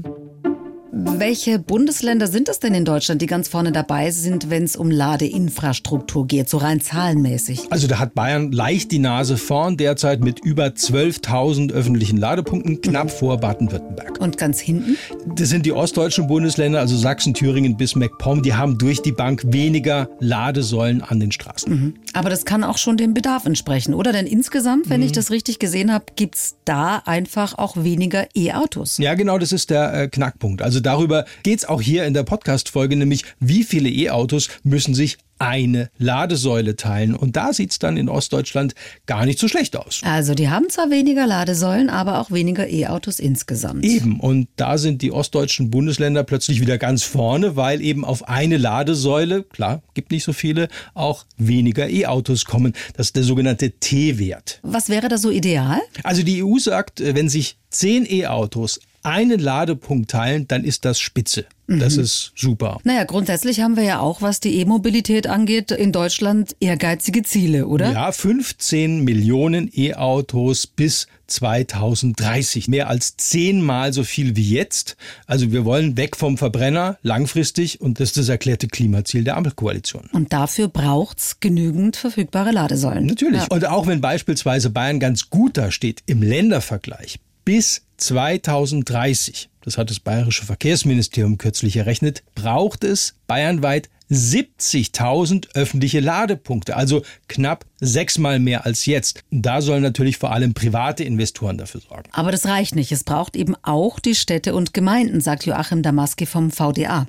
Welche 0.94 1.58
Bundesländer 1.58 2.26
sind 2.26 2.50
es 2.50 2.61
denn 2.61 2.75
in 2.75 2.84
Deutschland, 2.84 3.22
die 3.22 3.26
ganz 3.26 3.49
vorne 3.49 3.72
dabei 3.72 4.11
sind, 4.11 4.50
wenn 4.50 4.64
es 4.64 4.76
um 4.76 4.90
Ladeinfrastruktur 4.90 6.26
geht, 6.26 6.50
so 6.50 6.58
rein 6.58 6.82
zahlenmäßig? 6.82 7.61
Also 7.70 7.87
da 7.87 7.99
hat 7.99 8.14
Bayern 8.14 8.52
leicht 8.52 8.92
die 8.92 8.99
Nase 8.99 9.38
vorn, 9.38 9.78
derzeit 9.78 10.22
mit 10.22 10.40
über 10.44 10.66
12.000 10.66 11.72
öffentlichen 11.72 12.18
Ladepunkten, 12.18 12.82
knapp 12.82 13.11
vor 13.11 13.38
Baden-Württemberg. 13.38 14.20
Und 14.20 14.37
ganz 14.37 14.61
hinten? 14.61 14.99
Das 15.34 15.49
sind 15.49 15.64
die 15.64 15.72
ostdeutschen 15.72 16.26
Bundesländer, 16.26 16.80
also 16.80 16.94
Sachsen, 16.94 17.32
Thüringen 17.32 17.78
bis 17.78 17.96
MacPom, 17.96 18.42
die 18.42 18.52
haben 18.52 18.76
durch 18.76 19.00
die 19.00 19.12
Bank 19.12 19.44
weniger 19.46 20.11
Ladesäulen 20.20 21.00
an 21.00 21.20
den 21.20 21.32
Straßen. 21.32 21.72
Mhm. 21.72 21.94
Aber 22.12 22.28
das 22.28 22.44
kann 22.44 22.64
auch 22.64 22.76
schon 22.76 22.99
dem 22.99 23.14
Bedarf 23.14 23.46
entsprechen, 23.46 23.94
oder? 23.94 24.12
Denn 24.12 24.26
insgesamt, 24.26 24.90
wenn 24.90 25.00
mhm. 25.00 25.06
ich 25.06 25.12
das 25.12 25.30
richtig 25.30 25.58
gesehen 25.58 25.90
habe, 25.90 26.04
gibt 26.16 26.34
es 26.34 26.56
da 26.66 26.99
einfach 27.06 27.56
auch 27.56 27.82
weniger 27.82 28.26
E-Autos. 28.34 28.99
Ja, 28.99 29.14
genau, 29.14 29.38
das 29.38 29.52
ist 29.52 29.70
der 29.70 29.94
äh, 29.94 30.08
Knackpunkt. 30.08 30.61
Also 30.61 30.81
darüber 30.86 31.24
geht 31.42 31.60
es 31.60 31.64
auch 31.64 31.80
hier 31.80 32.04
in 32.04 32.14
der 32.14 32.22
Podcast-Folge, 32.22 32.96
nämlich 32.96 33.24
wie 33.40 33.64
viele 33.64 33.88
E-Autos 33.88 34.48
müssen 34.62 34.94
sich 34.94 35.18
eine 35.42 35.90
Ladesäule 35.98 36.76
teilen. 36.76 37.16
Und 37.16 37.34
da 37.34 37.52
sieht 37.52 37.72
es 37.72 37.78
dann 37.80 37.96
in 37.96 38.08
Ostdeutschland 38.08 38.74
gar 39.06 39.26
nicht 39.26 39.40
so 39.40 39.48
schlecht 39.48 39.76
aus. 39.76 40.00
Also 40.04 40.34
die 40.34 40.48
haben 40.48 40.70
zwar 40.70 40.90
weniger 40.90 41.26
Ladesäulen, 41.26 41.90
aber 41.90 42.20
auch 42.20 42.30
weniger 42.30 42.68
E-Autos 42.68 43.18
insgesamt. 43.18 43.84
Eben. 43.84 44.20
Und 44.20 44.48
da 44.54 44.78
sind 44.78 45.02
die 45.02 45.10
ostdeutschen 45.10 45.70
Bundesländer 45.70 46.22
plötzlich 46.22 46.60
wieder 46.60 46.78
ganz 46.78 47.02
vorne, 47.02 47.56
weil 47.56 47.80
eben 47.80 48.04
auf 48.04 48.28
eine 48.28 48.56
Ladesäule, 48.56 49.42
klar, 49.42 49.82
gibt 49.94 50.12
nicht 50.12 50.22
so 50.22 50.32
viele, 50.32 50.68
auch 50.94 51.24
weniger 51.36 51.88
E-Autos 51.90 52.44
kommen. 52.44 52.72
Das 52.96 53.06
ist 53.08 53.16
der 53.16 53.24
sogenannte 53.24 53.72
T-Wert. 53.72 54.60
Was 54.62 54.88
wäre 54.90 55.08
da 55.08 55.18
so 55.18 55.30
ideal? 55.30 55.80
Also 56.04 56.22
die 56.22 56.44
EU 56.44 56.58
sagt, 56.58 57.02
wenn 57.04 57.28
sich 57.28 57.56
zehn 57.68 58.06
E-Autos 58.08 58.78
einen 59.02 59.40
Ladepunkt 59.40 60.11
teilen, 60.11 60.47
dann 60.49 60.64
ist 60.64 60.85
das 60.85 61.00
spitze. 61.00 61.47
Das 61.78 61.97
mhm. 61.97 62.02
ist 62.02 62.32
super. 62.35 62.78
Naja, 62.85 63.04
grundsätzlich 63.04 63.61
haben 63.61 63.76
wir 63.76 63.85
ja 63.85 64.00
auch, 64.00 64.21
was 64.21 64.40
die 64.40 64.59
E-Mobilität 64.61 65.26
angeht, 65.26 65.71
in 65.71 65.92
Deutschland 65.92 66.56
ehrgeizige 66.61 67.23
Ziele, 67.23 67.66
oder? 67.66 67.92
Ja, 67.92 68.12
15 68.12 69.04
Millionen 69.04 69.71
E-Autos 69.73 70.66
bis 70.66 71.06
2030. 71.28 72.68
Mehr 72.68 72.88
als 72.88 73.16
zehnmal 73.16 73.92
so 73.92 74.04
viel 74.04 74.37
wie 74.37 74.50
jetzt. 74.50 74.97
Also 75.26 75.52
wir 75.52 75.64
wollen 75.64 75.97
weg 75.97 76.16
vom 76.16 76.37
Verbrenner 76.37 76.99
langfristig 77.02 77.80
und 77.80 78.00
das 78.00 78.11
ist 78.11 78.18
das 78.18 78.28
erklärte 78.28 78.68
Klimaziel 78.68 79.25
der 79.25 79.37
Ampelkoalition. 79.37 80.11
Und 80.12 80.32
dafür 80.32 80.68
braucht's 80.68 81.40
genügend 81.40 81.97
verfügbare 81.97 82.50
Ladesäulen. 82.50 83.06
Natürlich. 83.06 83.42
Ja. 83.42 83.49
Und 83.50 83.66
auch 83.66 83.87
wenn 83.87 84.00
beispielsweise 84.00 84.68
Bayern 84.68 85.00
ganz 85.00 85.30
gut 85.30 85.56
da 85.56 85.71
steht 85.71 86.02
im 86.06 86.23
Ländervergleich, 86.23 87.18
bis 87.44 87.82
2030, 88.02 89.49
das 89.62 89.78
hat 89.78 89.90
das 89.90 90.00
bayerische 90.00 90.44
Verkehrsministerium 90.44 91.38
kürzlich 91.38 91.76
errechnet, 91.76 92.23
braucht 92.35 92.85
es 92.85 93.14
bayernweit 93.26 93.88
70.000 94.11 95.54
öffentliche 95.54 96.00
Ladepunkte, 96.00 96.76
also 96.76 97.02
knapp 97.28 97.64
sechsmal 97.80 98.40
mehr 98.40 98.66
als 98.66 98.85
jetzt. 98.85 99.23
Da 99.30 99.62
sollen 99.62 99.82
natürlich 99.82 100.18
vor 100.18 100.32
allem 100.32 100.52
private 100.52 101.04
Investoren 101.04 101.56
dafür 101.56 101.80
sorgen. 101.80 102.11
Aber 102.12 102.30
das 102.30 102.44
reicht 102.44 102.75
nicht. 102.75 102.92
Es 102.92 103.04
braucht 103.04 103.37
eben 103.37 103.54
auch 103.62 104.00
die 104.00 104.14
Städte 104.14 104.54
und 104.54 104.75
Gemeinden, 104.75 105.21
sagt 105.21 105.47
Joachim 105.47 105.82
Damaski 105.82 106.26
vom 106.26 106.50
VDA. 106.50 107.06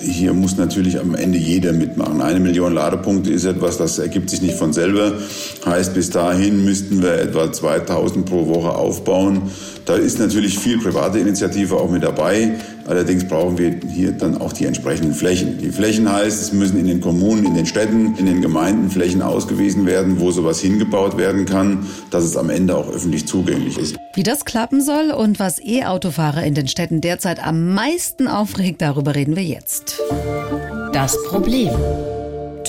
Hier 0.00 0.32
muss 0.32 0.56
natürlich 0.56 1.00
am 1.00 1.16
Ende 1.16 1.38
jeder 1.38 1.72
mitmachen. 1.72 2.20
Eine 2.20 2.38
Million 2.38 2.72
Ladepunkte 2.72 3.32
ist 3.32 3.44
etwas, 3.44 3.78
das 3.78 3.98
ergibt 3.98 4.30
sich 4.30 4.40
nicht 4.40 4.54
von 4.54 4.72
selber. 4.72 5.14
Heißt, 5.66 5.92
bis 5.92 6.10
dahin 6.10 6.64
müssten 6.64 7.02
wir 7.02 7.14
etwa 7.14 7.50
2000 7.52 8.24
pro 8.24 8.46
Woche 8.46 8.70
aufbauen. 8.70 9.50
Da 9.86 9.96
ist 9.96 10.20
natürlich 10.20 10.56
viel 10.56 10.78
private 10.78 11.18
Initiative 11.18 11.74
auch 11.74 11.90
mit 11.90 12.04
dabei. 12.04 12.52
Allerdings 12.88 13.28
brauchen 13.28 13.58
wir 13.58 13.80
hier 13.86 14.12
dann 14.12 14.40
auch 14.40 14.54
die 14.54 14.64
entsprechenden 14.64 15.12
Flächen. 15.12 15.58
Die 15.58 15.70
Flächen 15.70 16.10
heißt, 16.10 16.40
es 16.40 16.52
müssen 16.54 16.78
in 16.78 16.86
den 16.86 17.02
Kommunen, 17.02 17.44
in 17.44 17.54
den 17.54 17.66
Städten, 17.66 18.16
in 18.16 18.24
den 18.24 18.40
Gemeinden 18.40 18.90
Flächen 18.90 19.20
ausgewiesen 19.20 19.84
werden, 19.84 20.20
wo 20.20 20.30
sowas 20.30 20.60
hingebaut 20.60 21.18
werden 21.18 21.44
kann, 21.44 21.86
dass 22.10 22.24
es 22.24 22.34
am 22.36 22.48
Ende 22.48 22.74
auch 22.74 22.90
öffentlich 22.90 23.26
zugänglich 23.26 23.76
ist. 23.76 23.96
Wie 24.14 24.22
das 24.22 24.46
klappen 24.46 24.80
soll 24.80 25.10
und 25.10 25.38
was 25.38 25.60
E-Autofahrer 25.62 26.44
in 26.44 26.54
den 26.54 26.66
Städten 26.66 27.02
derzeit 27.02 27.46
am 27.46 27.74
meisten 27.74 28.26
aufregt, 28.26 28.80
darüber 28.80 29.14
reden 29.14 29.36
wir 29.36 29.44
jetzt. 29.44 30.00
Das 30.92 31.22
Problem 31.24 31.70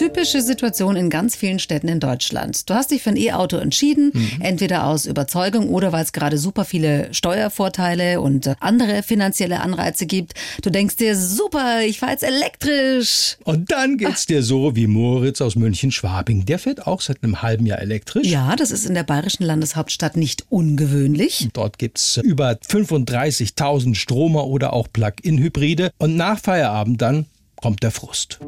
typische 0.10 0.42
Situation 0.42 0.96
in 0.96 1.12
ganz 1.12 1.36
vielen 1.36 1.60
Städten 1.60 1.88
in 1.88 2.00
Deutschland. 2.00 2.68
Du 2.68 2.74
hast 2.74 2.90
dich 2.90 3.04
für 3.04 3.12
ein 3.12 3.16
E-Auto 3.16 3.58
entschieden, 3.58 4.10
mhm. 4.12 4.42
entweder 4.42 4.88
aus 4.88 5.06
Überzeugung 5.06 5.70
oder 5.70 5.92
weil 5.92 6.04
es 6.04 6.14
gerade 6.14 6.40
super 6.40 6.66
viele 6.66 7.14
Steuervorteile 7.14 8.20
und 8.20 8.56
andere 8.60 9.04
finanzielle 9.04 9.60
Anreize 9.60 10.08
gibt. 10.08 10.34
Du 10.64 10.72
denkst 10.72 10.96
dir, 10.96 11.16
super, 11.16 11.82
ich 11.86 12.00
fahre 12.00 12.14
jetzt 12.14 12.24
elektrisch. 12.24 13.38
Und 13.44 13.72
dann 13.72 13.98
geht's 13.98 14.26
dir 14.26 14.42
so 14.42 14.76
wie 14.76 14.88
Moritz 14.88 15.42
aus 15.42 15.56
München-Schwabing. 15.56 16.46
Der 16.46 16.58
fährt 16.58 16.88
auch 16.88 17.02
seit 17.02 17.24
einem 17.24 17.44
halben 17.44 17.68
Jahr 17.68 17.80
elektrisch. 17.80 18.26
Ja, 18.26 18.56
das 18.56 18.72
ist 18.72 18.88
in 18.88 18.96
der 18.96 19.04
bayerischen 19.04 19.44
Landeshauptstadt 19.44 20.18
nicht 20.18 20.46
ungewöhnlich. 20.50 21.50
Dort 21.54 21.78
gibt's 21.78 22.18
über 22.18 22.54
35.000 22.54 23.94
Stromer 23.94 24.48
oder 24.48 24.74
auch 24.74 24.88
Plug-in-Hybride. 24.92 25.92
Und 26.00 26.16
nach 26.16 26.40
Feierabend 26.40 27.00
dann 27.00 27.28
kommt 27.62 27.84
der 27.84 27.92
Frust. 27.92 28.40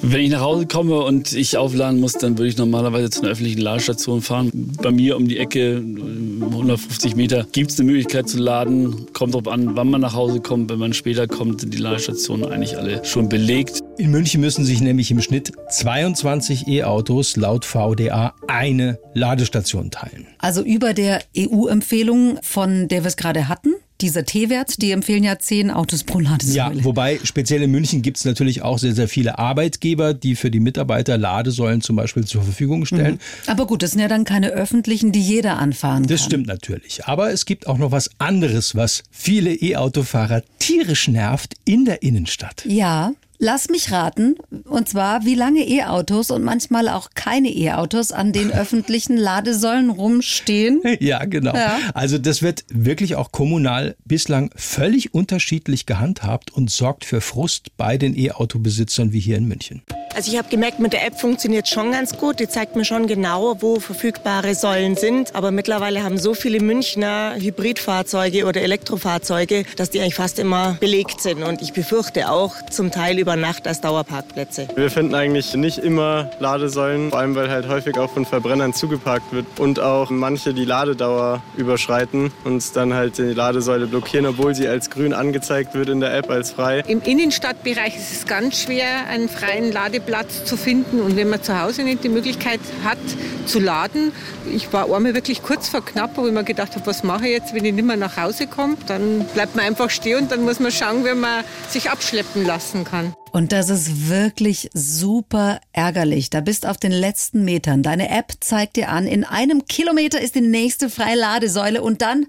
Wenn 0.00 0.20
ich 0.20 0.30
nach 0.30 0.42
Hause 0.42 0.66
komme 0.66 1.00
und 1.00 1.32
ich 1.32 1.56
aufladen 1.56 1.98
muss, 1.98 2.12
dann 2.12 2.38
würde 2.38 2.48
ich 2.48 2.58
normalerweise 2.58 3.10
zu 3.10 3.22
einer 3.22 3.30
öffentlichen 3.30 3.60
Ladestation 3.60 4.20
fahren. 4.20 4.50
Bei 4.82 4.90
mir 4.90 5.16
um 5.16 5.26
die 5.26 5.38
Ecke, 5.38 5.76
150 5.76 7.16
Meter, 7.16 7.46
gibt 7.50 7.70
es 7.70 7.80
eine 7.80 7.90
Möglichkeit 7.90 8.28
zu 8.28 8.38
laden. 8.38 9.06
Kommt 9.12 9.34
darauf 9.34 9.48
an, 9.48 9.74
wann 9.76 9.90
man 9.90 10.02
nach 10.02 10.14
Hause 10.14 10.40
kommt. 10.40 10.70
Wenn 10.70 10.78
man 10.78 10.92
später 10.92 11.26
kommt, 11.26 11.62
sind 11.62 11.72
die 11.72 11.78
Ladestationen 11.78 12.52
eigentlich 12.52 12.76
alle 12.76 13.04
schon 13.04 13.28
belegt. 13.28 13.80
In 13.96 14.10
München 14.10 14.40
müssen 14.40 14.64
sich 14.64 14.80
nämlich 14.80 15.10
im 15.10 15.20
Schnitt 15.20 15.52
22 15.70 16.68
E-Autos 16.68 17.36
laut 17.36 17.64
VDA 17.64 18.34
eine 18.46 18.98
Ladestation 19.14 19.90
teilen. 19.90 20.26
Also 20.38 20.62
über 20.62 20.94
der 20.94 21.22
EU-Empfehlung, 21.36 22.38
von 22.42 22.88
der 22.88 23.02
wir 23.02 23.08
es 23.08 23.16
gerade 23.16 23.48
hatten? 23.48 23.74
Dieser 24.00 24.24
T-Wert, 24.24 24.80
die 24.80 24.92
empfehlen 24.92 25.24
ja 25.24 25.38
zehn 25.38 25.70
Autos 25.70 26.04
pro 26.04 26.20
Ladesäule. 26.20 26.78
Ja, 26.78 26.84
wobei 26.84 27.18
speziell 27.24 27.62
in 27.62 27.70
München 27.70 28.02
gibt 28.02 28.18
es 28.18 28.24
natürlich 28.24 28.62
auch 28.62 28.78
sehr, 28.78 28.94
sehr 28.94 29.08
viele 29.08 29.38
Arbeitgeber, 29.38 30.14
die 30.14 30.36
für 30.36 30.50
die 30.50 30.60
Mitarbeiter 30.60 31.18
Ladesäulen 31.18 31.80
zum 31.80 31.96
Beispiel 31.96 32.24
zur 32.24 32.42
Verfügung 32.42 32.86
stellen. 32.86 33.14
Mhm. 33.14 33.50
Aber 33.50 33.66
gut, 33.66 33.82
das 33.82 33.92
sind 33.92 34.00
ja 34.00 34.08
dann 34.08 34.24
keine 34.24 34.48
öffentlichen, 34.50 35.12
die 35.12 35.20
jeder 35.20 35.58
anfahren 35.58 36.02
kann. 36.02 36.08
Das 36.08 36.24
stimmt 36.24 36.46
natürlich. 36.46 37.04
Aber 37.06 37.32
es 37.32 37.44
gibt 37.44 37.66
auch 37.66 37.78
noch 37.78 37.90
was 37.90 38.10
anderes, 38.18 38.74
was 38.74 39.02
viele 39.10 39.52
E-Autofahrer 39.52 40.42
tierisch 40.58 41.08
nervt 41.08 41.54
in 41.64 41.84
der 41.84 42.02
Innenstadt. 42.02 42.64
Ja, 42.66 43.12
Lass 43.40 43.68
mich 43.68 43.92
raten, 43.92 44.34
und 44.64 44.88
zwar, 44.88 45.24
wie 45.24 45.36
lange 45.36 45.60
E-Autos 45.60 46.32
und 46.32 46.42
manchmal 46.42 46.88
auch 46.88 47.10
keine 47.14 47.48
E-Autos 47.50 48.10
an 48.10 48.32
den 48.32 48.50
öffentlichen 48.52 49.16
Ladesäulen 49.16 49.90
rumstehen. 49.90 50.82
Ja, 50.98 51.24
genau. 51.24 51.54
Ja. 51.54 51.78
Also 51.94 52.18
das 52.18 52.42
wird 52.42 52.64
wirklich 52.68 53.14
auch 53.14 53.30
kommunal 53.30 53.94
bislang 54.04 54.50
völlig 54.56 55.14
unterschiedlich 55.14 55.86
gehandhabt 55.86 56.52
und 56.52 56.70
sorgt 56.70 57.04
für 57.04 57.20
Frust 57.20 57.76
bei 57.76 57.96
den 57.96 58.18
E-Auto-Besitzern 58.18 59.12
wie 59.12 59.20
hier 59.20 59.36
in 59.36 59.46
München. 59.46 59.82
Also 60.14 60.32
ich 60.32 60.38
habe 60.38 60.48
gemerkt, 60.48 60.80
mit 60.80 60.92
der 60.92 61.06
App 61.06 61.20
funktioniert 61.20 61.68
schon 61.68 61.92
ganz 61.92 62.16
gut. 62.16 62.40
Die 62.40 62.48
zeigt 62.48 62.74
mir 62.74 62.84
schon 62.84 63.06
genau, 63.06 63.56
wo 63.60 63.78
verfügbare 63.78 64.56
Säulen 64.56 64.96
sind. 64.96 65.36
Aber 65.36 65.52
mittlerweile 65.52 66.02
haben 66.02 66.18
so 66.18 66.34
viele 66.34 66.60
Münchner 66.60 67.36
Hybridfahrzeuge 67.38 68.46
oder 68.46 68.62
Elektrofahrzeuge, 68.62 69.64
dass 69.76 69.90
die 69.90 70.00
eigentlich 70.00 70.16
fast 70.16 70.40
immer 70.40 70.76
belegt 70.80 71.20
sind. 71.20 71.44
Und 71.44 71.62
ich 71.62 71.72
befürchte 71.72 72.32
auch 72.32 72.56
zum 72.68 72.90
Teil 72.90 73.20
über 73.20 73.27
Nacht 73.36 73.66
als 73.66 73.80
Dauerparkplätze. 73.80 74.68
Wir 74.74 74.90
finden 74.90 75.14
eigentlich 75.14 75.54
nicht 75.54 75.78
immer 75.78 76.30
Ladesäulen, 76.38 77.10
vor 77.10 77.18
allem 77.18 77.34
weil 77.34 77.50
halt 77.50 77.68
häufig 77.68 77.98
auch 77.98 78.10
von 78.10 78.24
Verbrennern 78.24 78.72
zugeparkt 78.72 79.32
wird 79.32 79.46
und 79.58 79.80
auch 79.80 80.10
manche 80.10 80.54
die 80.54 80.64
Ladedauer 80.64 81.42
überschreiten 81.56 82.32
und 82.44 82.76
dann 82.76 82.94
halt 82.94 83.18
die 83.18 83.34
Ladesäule 83.34 83.86
blockieren, 83.86 84.26
obwohl 84.26 84.54
sie 84.54 84.68
als 84.68 84.90
grün 84.90 85.12
angezeigt 85.12 85.74
wird 85.74 85.88
in 85.88 86.00
der 86.00 86.14
App 86.14 86.30
als 86.30 86.50
frei. 86.50 86.82
Im 86.86 87.02
Innenstadtbereich 87.02 87.96
ist 87.96 88.12
es 88.12 88.26
ganz 88.26 88.62
schwer, 88.62 89.06
einen 89.08 89.28
freien 89.28 89.72
Ladeplatz 89.72 89.88
Ladeplatz 89.88 90.44
zu 90.44 90.56
finden. 90.56 91.00
Und 91.00 91.16
wenn 91.16 91.28
man 91.28 91.42
zu 91.42 91.60
Hause 91.60 91.82
nicht 91.82 92.04
die 92.04 92.08
Möglichkeit 92.08 92.60
hat 92.84 92.98
zu 93.46 93.60
laden, 93.60 94.12
ich 94.52 94.72
war 94.72 94.84
einmal 94.92 95.14
wirklich 95.14 95.42
kurz 95.42 95.68
vor 95.68 95.84
knapp, 95.84 96.16
wo 96.16 96.26
ich 96.26 96.32
mir 96.32 96.44
gedacht 96.44 96.74
habe, 96.74 96.86
was 96.86 97.02
mache 97.02 97.26
ich 97.26 97.32
jetzt, 97.32 97.54
wenn 97.54 97.64
ich 97.64 97.72
nicht 97.72 97.84
mehr 97.84 97.96
nach 97.96 98.16
Hause 98.16 98.46
komme? 98.46 98.76
Dann 98.86 99.24
bleibt 99.34 99.56
man 99.56 99.64
einfach 99.64 99.90
stehen 99.90 100.18
und 100.18 100.32
dann 100.32 100.44
muss 100.44 100.60
man 100.60 100.72
schauen, 100.72 101.04
wie 101.04 101.14
man 101.14 101.44
sich 101.68 101.90
abschleppen 101.90 102.44
lassen 102.44 102.84
kann. 102.84 103.14
Und 103.32 103.52
das 103.52 103.68
ist 103.68 104.08
wirklich 104.08 104.70
super 104.72 105.60
ärgerlich. 105.72 106.30
Da 106.30 106.40
bist 106.40 106.66
auf 106.66 106.76
den 106.76 106.92
letzten 106.92 107.44
Metern. 107.44 107.82
Deine 107.82 108.08
App 108.10 108.32
zeigt 108.40 108.76
dir 108.76 108.88
an, 108.88 109.06
in 109.06 109.24
einem 109.24 109.66
Kilometer 109.66 110.20
ist 110.20 110.34
die 110.34 110.40
nächste 110.40 110.88
freie 110.90 111.16
Ladesäule 111.16 111.82
und 111.82 112.02
dann 112.02 112.26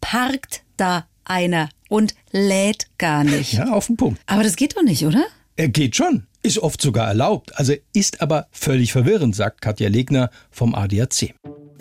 parkt 0.00 0.62
da 0.76 1.06
einer 1.24 1.68
und 1.88 2.14
lädt 2.32 2.86
gar 2.98 3.24
nicht. 3.24 3.54
Ja, 3.54 3.72
auf 3.72 3.86
den 3.86 3.96
Punkt. 3.96 4.20
Aber 4.26 4.42
das 4.42 4.56
geht 4.56 4.76
doch 4.76 4.82
nicht, 4.82 5.04
oder? 5.04 5.24
Er 5.56 5.68
geht 5.68 5.96
schon. 5.96 6.26
Ist 6.42 6.58
oft 6.60 6.80
sogar 6.80 7.08
erlaubt, 7.08 7.58
also 7.58 7.74
ist 7.92 8.22
aber 8.22 8.46
völlig 8.52 8.92
verwirrend, 8.92 9.34
sagt 9.34 9.60
Katja 9.60 9.88
Legner 9.88 10.30
vom 10.50 10.74
ADAC. 10.74 11.34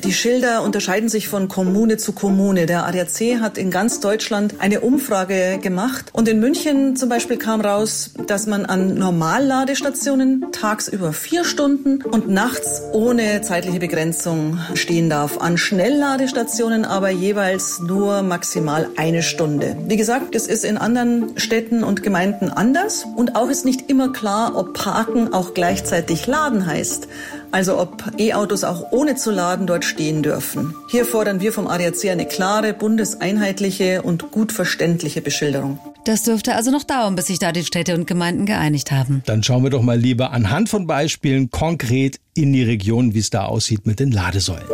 Die 0.04 0.14
Schilder 0.14 0.62
unterscheiden 0.62 1.10
sich 1.10 1.28
von 1.28 1.48
Kommune 1.48 1.98
zu 1.98 2.12
Kommune. 2.12 2.68
Der 2.68 2.86
ADAC 2.86 3.42
hat 3.42 3.58
in 3.58 3.72
ganz 3.72 4.00
Deutschland 4.00 4.56
eine 4.60 4.82
Umfrage 4.82 5.58
gemacht 5.60 6.12
und 6.14 6.28
in 6.28 6.40
München 6.40 6.96
zum 6.96 7.10
Beispiel 7.10 7.38
kam 7.38 7.62
raus, 7.62 8.12
dass 8.28 8.46
man 8.46 8.68
an 8.68 8.94
Normalladestationen 8.94 10.52
tagsüber 10.52 11.14
vier 11.14 11.44
Stunden 11.44 12.04
und 12.04 12.30
nachts 12.30 12.84
ohne 12.94 13.42
zeitliche 13.42 13.80
Begrenzung 13.80 14.60
stehen 14.76 15.10
darf. 15.10 15.40
An 15.40 15.58
Schnellladestationen 15.58 16.86
aber 16.86 17.10
jeweils 17.10 17.80
nur 17.80 18.22
maximal 18.22 18.90
eine 18.98 19.24
Stunde. 19.24 19.78
Wie 19.88 19.98
gesagt, 19.98 20.36
es 20.36 20.46
ist 20.46 20.64
in 20.64 20.78
anderen 20.78 21.40
Städten 21.40 21.84
und 21.84 22.04
Gemeinden 22.04 22.52
anders 22.52 23.04
und 23.16 23.36
auch 23.36 23.50
ist 23.50 23.66
nicht 23.66 23.90
immer 23.90 24.14
klar, 24.14 24.56
ob 24.56 24.76
Parken 24.76 25.34
auch 25.34 25.56
gleichzeitig 25.56 26.28
Laden 26.28 26.68
heißt. 26.68 27.08
Also 27.52 27.80
ob 27.80 28.12
E-Autos 28.18 28.64
auch 28.64 28.92
ohne 28.92 29.16
zu 29.16 29.32
laden 29.32 29.68
dort 29.68 29.86
stehen 29.86 30.24
dürfen. 30.24 30.76
Hier 30.90 31.06
fordern 31.06 31.40
wir 31.40 31.54
vom 31.54 31.68
ADAC 31.68 32.10
eine 32.12 32.26
klare, 32.26 32.74
bundeseinheitliche 32.74 34.02
und 34.02 34.32
gut 34.32 34.52
verständliche 34.52 35.22
Beschilderung. 35.22 35.80
Das 36.06 36.24
dürfte 36.24 36.56
also 36.56 36.72
noch 36.72 36.84
dauern, 36.84 37.16
bis 37.16 37.28
sich 37.28 37.40
da 37.40 37.52
die 37.52 37.66
Städte 37.66 37.94
und 37.94 38.08
Gemeinden 38.08 38.46
geeinigt 38.46 38.92
haben. 38.92 39.24
Dann 39.26 39.44
schauen 39.44 39.64
wir 39.64 39.70
doch 39.70 39.82
mal 39.82 40.00
lieber 40.00 40.32
anhand 40.32 40.70
von 40.70 40.88
Beispielen 40.88 41.52
konkret 41.52 42.20
in 42.34 42.54
die 42.54 42.64
Region, 42.64 43.14
wie 43.14 43.20
es 43.20 43.30
da 43.30 43.46
aussieht 43.46 43.86
mit 43.86 44.00
den 44.00 44.12
Ladesäulen. 44.12 44.68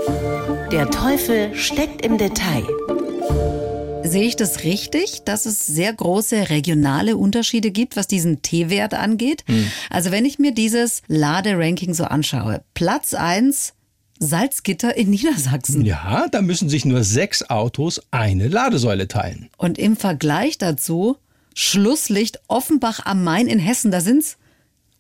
Der 0.72 0.90
Teufel 0.92 1.56
steckt 1.56 2.06
im 2.06 2.18
Detail. 2.18 2.64
Sehe 4.04 4.26
ich 4.26 4.36
das 4.36 4.64
richtig, 4.64 5.24
dass 5.24 5.46
es 5.46 5.66
sehr 5.66 5.94
große 5.94 6.50
regionale 6.50 7.16
Unterschiede 7.18 7.72
gibt, 7.72 7.96
was 7.96 8.08
diesen 8.08 8.42
T-Wert 8.42 8.94
angeht? 8.94 9.44
Hm. 9.48 9.72
Also 9.90 10.12
wenn 10.12 10.26
ich 10.26 10.40
mir 10.40 10.54
dieses 10.54 11.02
Laderanking 11.08 11.94
so 11.94 12.04
anschaue, 12.04 12.64
Platz 12.74 13.14
1 13.14 13.74
Salzgitter 14.20 14.96
in 14.96 15.10
Niedersachsen. 15.10 15.84
Ja, 15.86 16.28
da 16.32 16.42
müssen 16.42 16.70
sich 16.70 16.86
nur 16.86 17.04
sechs 17.04 17.50
Autos 17.50 18.02
eine 18.12 18.48
Ladesäule 18.48 19.08
teilen. 19.08 19.50
Und 19.58 19.78
im 19.78 19.98
Vergleich 19.98 20.58
dazu 20.58 21.18
Schlusslicht 21.56 22.40
Offenbach 22.48 23.06
am 23.06 23.24
Main 23.24 23.48
in 23.48 23.60
Hessen, 23.60 23.92
da 23.92 24.02
sind's, 24.02 24.38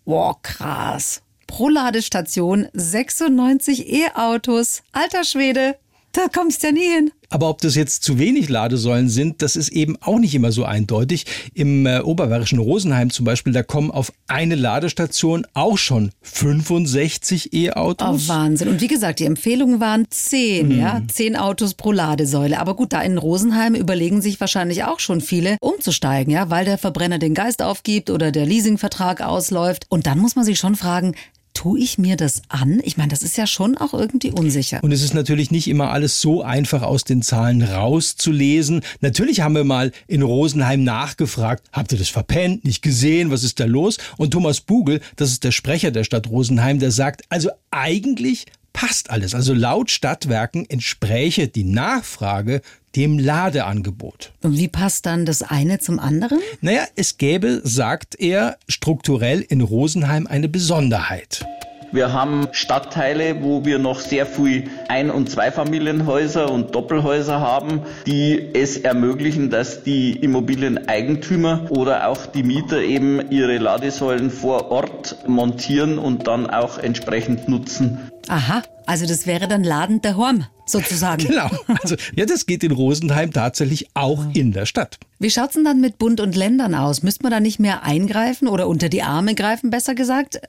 wow, 0.05 0.35
krass. 0.41 1.21
Pro 1.47 1.69
Ladestation 1.69 2.67
96 2.73 3.91
E-Autos. 3.91 4.81
Alter 4.91 5.23
Schwede, 5.23 5.75
da 6.13 6.27
kommst 6.31 6.63
du 6.63 6.67
ja 6.67 6.73
nie 6.73 6.87
hin. 6.87 7.11
Aber 7.33 7.49
ob 7.49 7.61
das 7.61 7.73
jetzt 7.73 8.03
zu 8.03 8.19
wenig 8.19 8.47
Ladesäulen 8.47 9.09
sind, 9.09 9.41
das 9.41 9.55
ist 9.55 9.69
eben 9.69 9.97
auch 10.01 10.19
nicht 10.19 10.35
immer 10.35 10.51
so 10.51 10.65
eindeutig. 10.65 11.25
Im 11.55 11.87
äh, 11.87 12.01
oberbayerischen 12.01 12.59
Rosenheim 12.59 13.09
zum 13.09 13.25
Beispiel, 13.25 13.51
da 13.51 13.63
kommen 13.63 13.89
auf 13.89 14.13
eine 14.27 14.53
Ladestation 14.53 15.47
auch 15.55 15.79
schon 15.79 16.11
65 16.21 17.51
E-Autos. 17.51 18.25
Oh, 18.25 18.27
Wahnsinn. 18.29 18.67
Und 18.67 18.81
wie 18.81 18.87
gesagt, 18.87 19.19
die 19.19 19.25
Empfehlungen 19.25 19.79
waren 19.79 20.05
10, 20.07 20.69
hm. 20.69 20.79
ja, 20.79 21.01
10 21.11 21.35
Autos 21.35 21.73
pro 21.73 21.91
Ladesäule. 21.91 22.59
Aber 22.59 22.75
gut, 22.75 22.93
da 22.93 23.01
in 23.01 23.17
Rosenheim 23.17 23.73
überlegen 23.73 24.21
sich 24.21 24.39
wahrscheinlich 24.39 24.83
auch 24.83 24.99
schon 24.99 25.19
viele, 25.19 25.57
umzusteigen, 25.59 26.31
ja, 26.31 26.51
weil 26.51 26.65
der 26.65 26.77
Verbrenner 26.77 27.17
den 27.17 27.33
Geist 27.33 27.63
aufgibt 27.63 28.11
oder 28.11 28.31
der 28.31 28.45
Leasingvertrag 28.45 29.21
ausläuft. 29.21 29.87
Und 29.89 30.05
dann 30.05 30.19
muss 30.19 30.35
man 30.35 30.45
sich 30.45 30.59
schon 30.59 30.75
fragen, 30.75 31.15
tue 31.53 31.79
ich 31.79 31.97
mir 31.97 32.17
das 32.17 32.41
an? 32.49 32.81
Ich 32.83 32.97
meine, 32.97 33.09
das 33.09 33.23
ist 33.23 33.37
ja 33.37 33.47
schon 33.47 33.77
auch 33.77 33.93
irgendwie 33.93 34.31
unsicher. 34.31 34.79
Und 34.83 34.91
es 34.91 35.03
ist 35.03 35.13
natürlich 35.13 35.51
nicht 35.51 35.67
immer 35.67 35.91
alles 35.91 36.21
so 36.21 36.41
einfach 36.41 36.81
aus 36.81 37.03
den 37.03 37.21
Zahlen 37.21 37.61
rauszulesen. 37.61 38.81
Natürlich 39.01 39.41
haben 39.41 39.55
wir 39.55 39.63
mal 39.63 39.91
in 40.07 40.21
Rosenheim 40.21 40.83
nachgefragt, 40.83 41.67
habt 41.71 41.91
ihr 41.91 41.97
das 41.97 42.09
verpennt, 42.09 42.65
nicht 42.65 42.81
gesehen, 42.81 43.31
was 43.31 43.43
ist 43.43 43.59
da 43.59 43.65
los? 43.65 43.97
Und 44.17 44.31
Thomas 44.31 44.61
Bugel, 44.61 45.01
das 45.15 45.31
ist 45.31 45.43
der 45.43 45.51
Sprecher 45.51 45.91
der 45.91 46.03
Stadt 46.03 46.29
Rosenheim, 46.29 46.79
der 46.79 46.91
sagt, 46.91 47.23
also 47.29 47.49
eigentlich 47.71 48.45
passt 48.73 49.09
alles. 49.09 49.33
Also 49.35 49.53
laut 49.53 49.91
Stadtwerken 49.91 50.69
entspräche 50.69 51.47
die 51.47 51.63
Nachfrage 51.63 52.61
dem 52.95 53.17
Ladeangebot. 53.17 54.33
Und 54.41 54.57
wie 54.57 54.67
passt 54.67 55.05
dann 55.05 55.25
das 55.25 55.41
eine 55.41 55.79
zum 55.79 55.99
anderen? 55.99 56.39
Naja, 56.61 56.85
es 56.95 57.17
gäbe, 57.17 57.61
sagt 57.63 58.19
er, 58.19 58.57
strukturell 58.67 59.41
in 59.41 59.61
Rosenheim 59.61 60.27
eine 60.27 60.49
Besonderheit. 60.49 61.45
Wir 61.93 62.11
haben 62.11 62.47
Stadtteile, 62.53 63.43
wo 63.43 63.65
wir 63.65 63.77
noch 63.77 63.99
sehr 63.99 64.25
viel 64.25 64.71
Ein- 64.87 65.11
und 65.11 65.29
Zweifamilienhäuser 65.29 66.51
und 66.51 66.73
Doppelhäuser 66.73 67.39
haben, 67.39 67.81
die 68.07 68.49
es 68.55 68.77
ermöglichen, 68.77 69.51
dass 69.51 69.83
die 69.83 70.13
Immobilieneigentümer 70.13 71.67
oder 71.69 72.07
auch 72.07 72.25
die 72.25 72.41
Mieter 72.41 72.81
eben 72.81 73.29
ihre 73.29 73.59
Ladesäulen 73.59 74.31
vor 74.31 74.71
Ort 74.71 75.17
montieren 75.27 75.99
und 75.99 76.25
dann 76.25 76.49
auch 76.49 76.79
entsprechend 76.79 77.47
nutzen. 77.47 78.09
Aha, 78.27 78.63
also 78.85 79.05
das 79.05 79.25
wäre 79.25 79.47
dann 79.47 79.63
Laden 79.63 80.01
der 80.01 80.17
Horm 80.17 80.45
sozusagen. 80.65 81.27
genau. 81.27 81.49
Also 81.81 81.95
ja, 82.15 82.25
das 82.25 82.45
geht 82.45 82.63
in 82.63 82.71
Rosenheim 82.71 83.31
tatsächlich 83.31 83.87
auch 83.93 84.25
in 84.33 84.51
der 84.51 84.65
Stadt. 84.65 84.97
Wie 85.19 85.29
schaut's 85.29 85.53
denn 85.53 85.63
dann 85.63 85.81
mit 85.81 85.97
Bund 85.97 86.19
und 86.19 86.35
Ländern 86.35 86.75
aus? 86.75 87.03
Müsste 87.03 87.23
man 87.23 87.31
da 87.31 87.39
nicht 87.39 87.59
mehr 87.59 87.83
eingreifen 87.83 88.47
oder 88.47 88.67
unter 88.67 88.89
die 88.89 89.03
Arme 89.03 89.35
greifen, 89.35 89.69
besser 89.69 89.95
gesagt? 89.95 90.39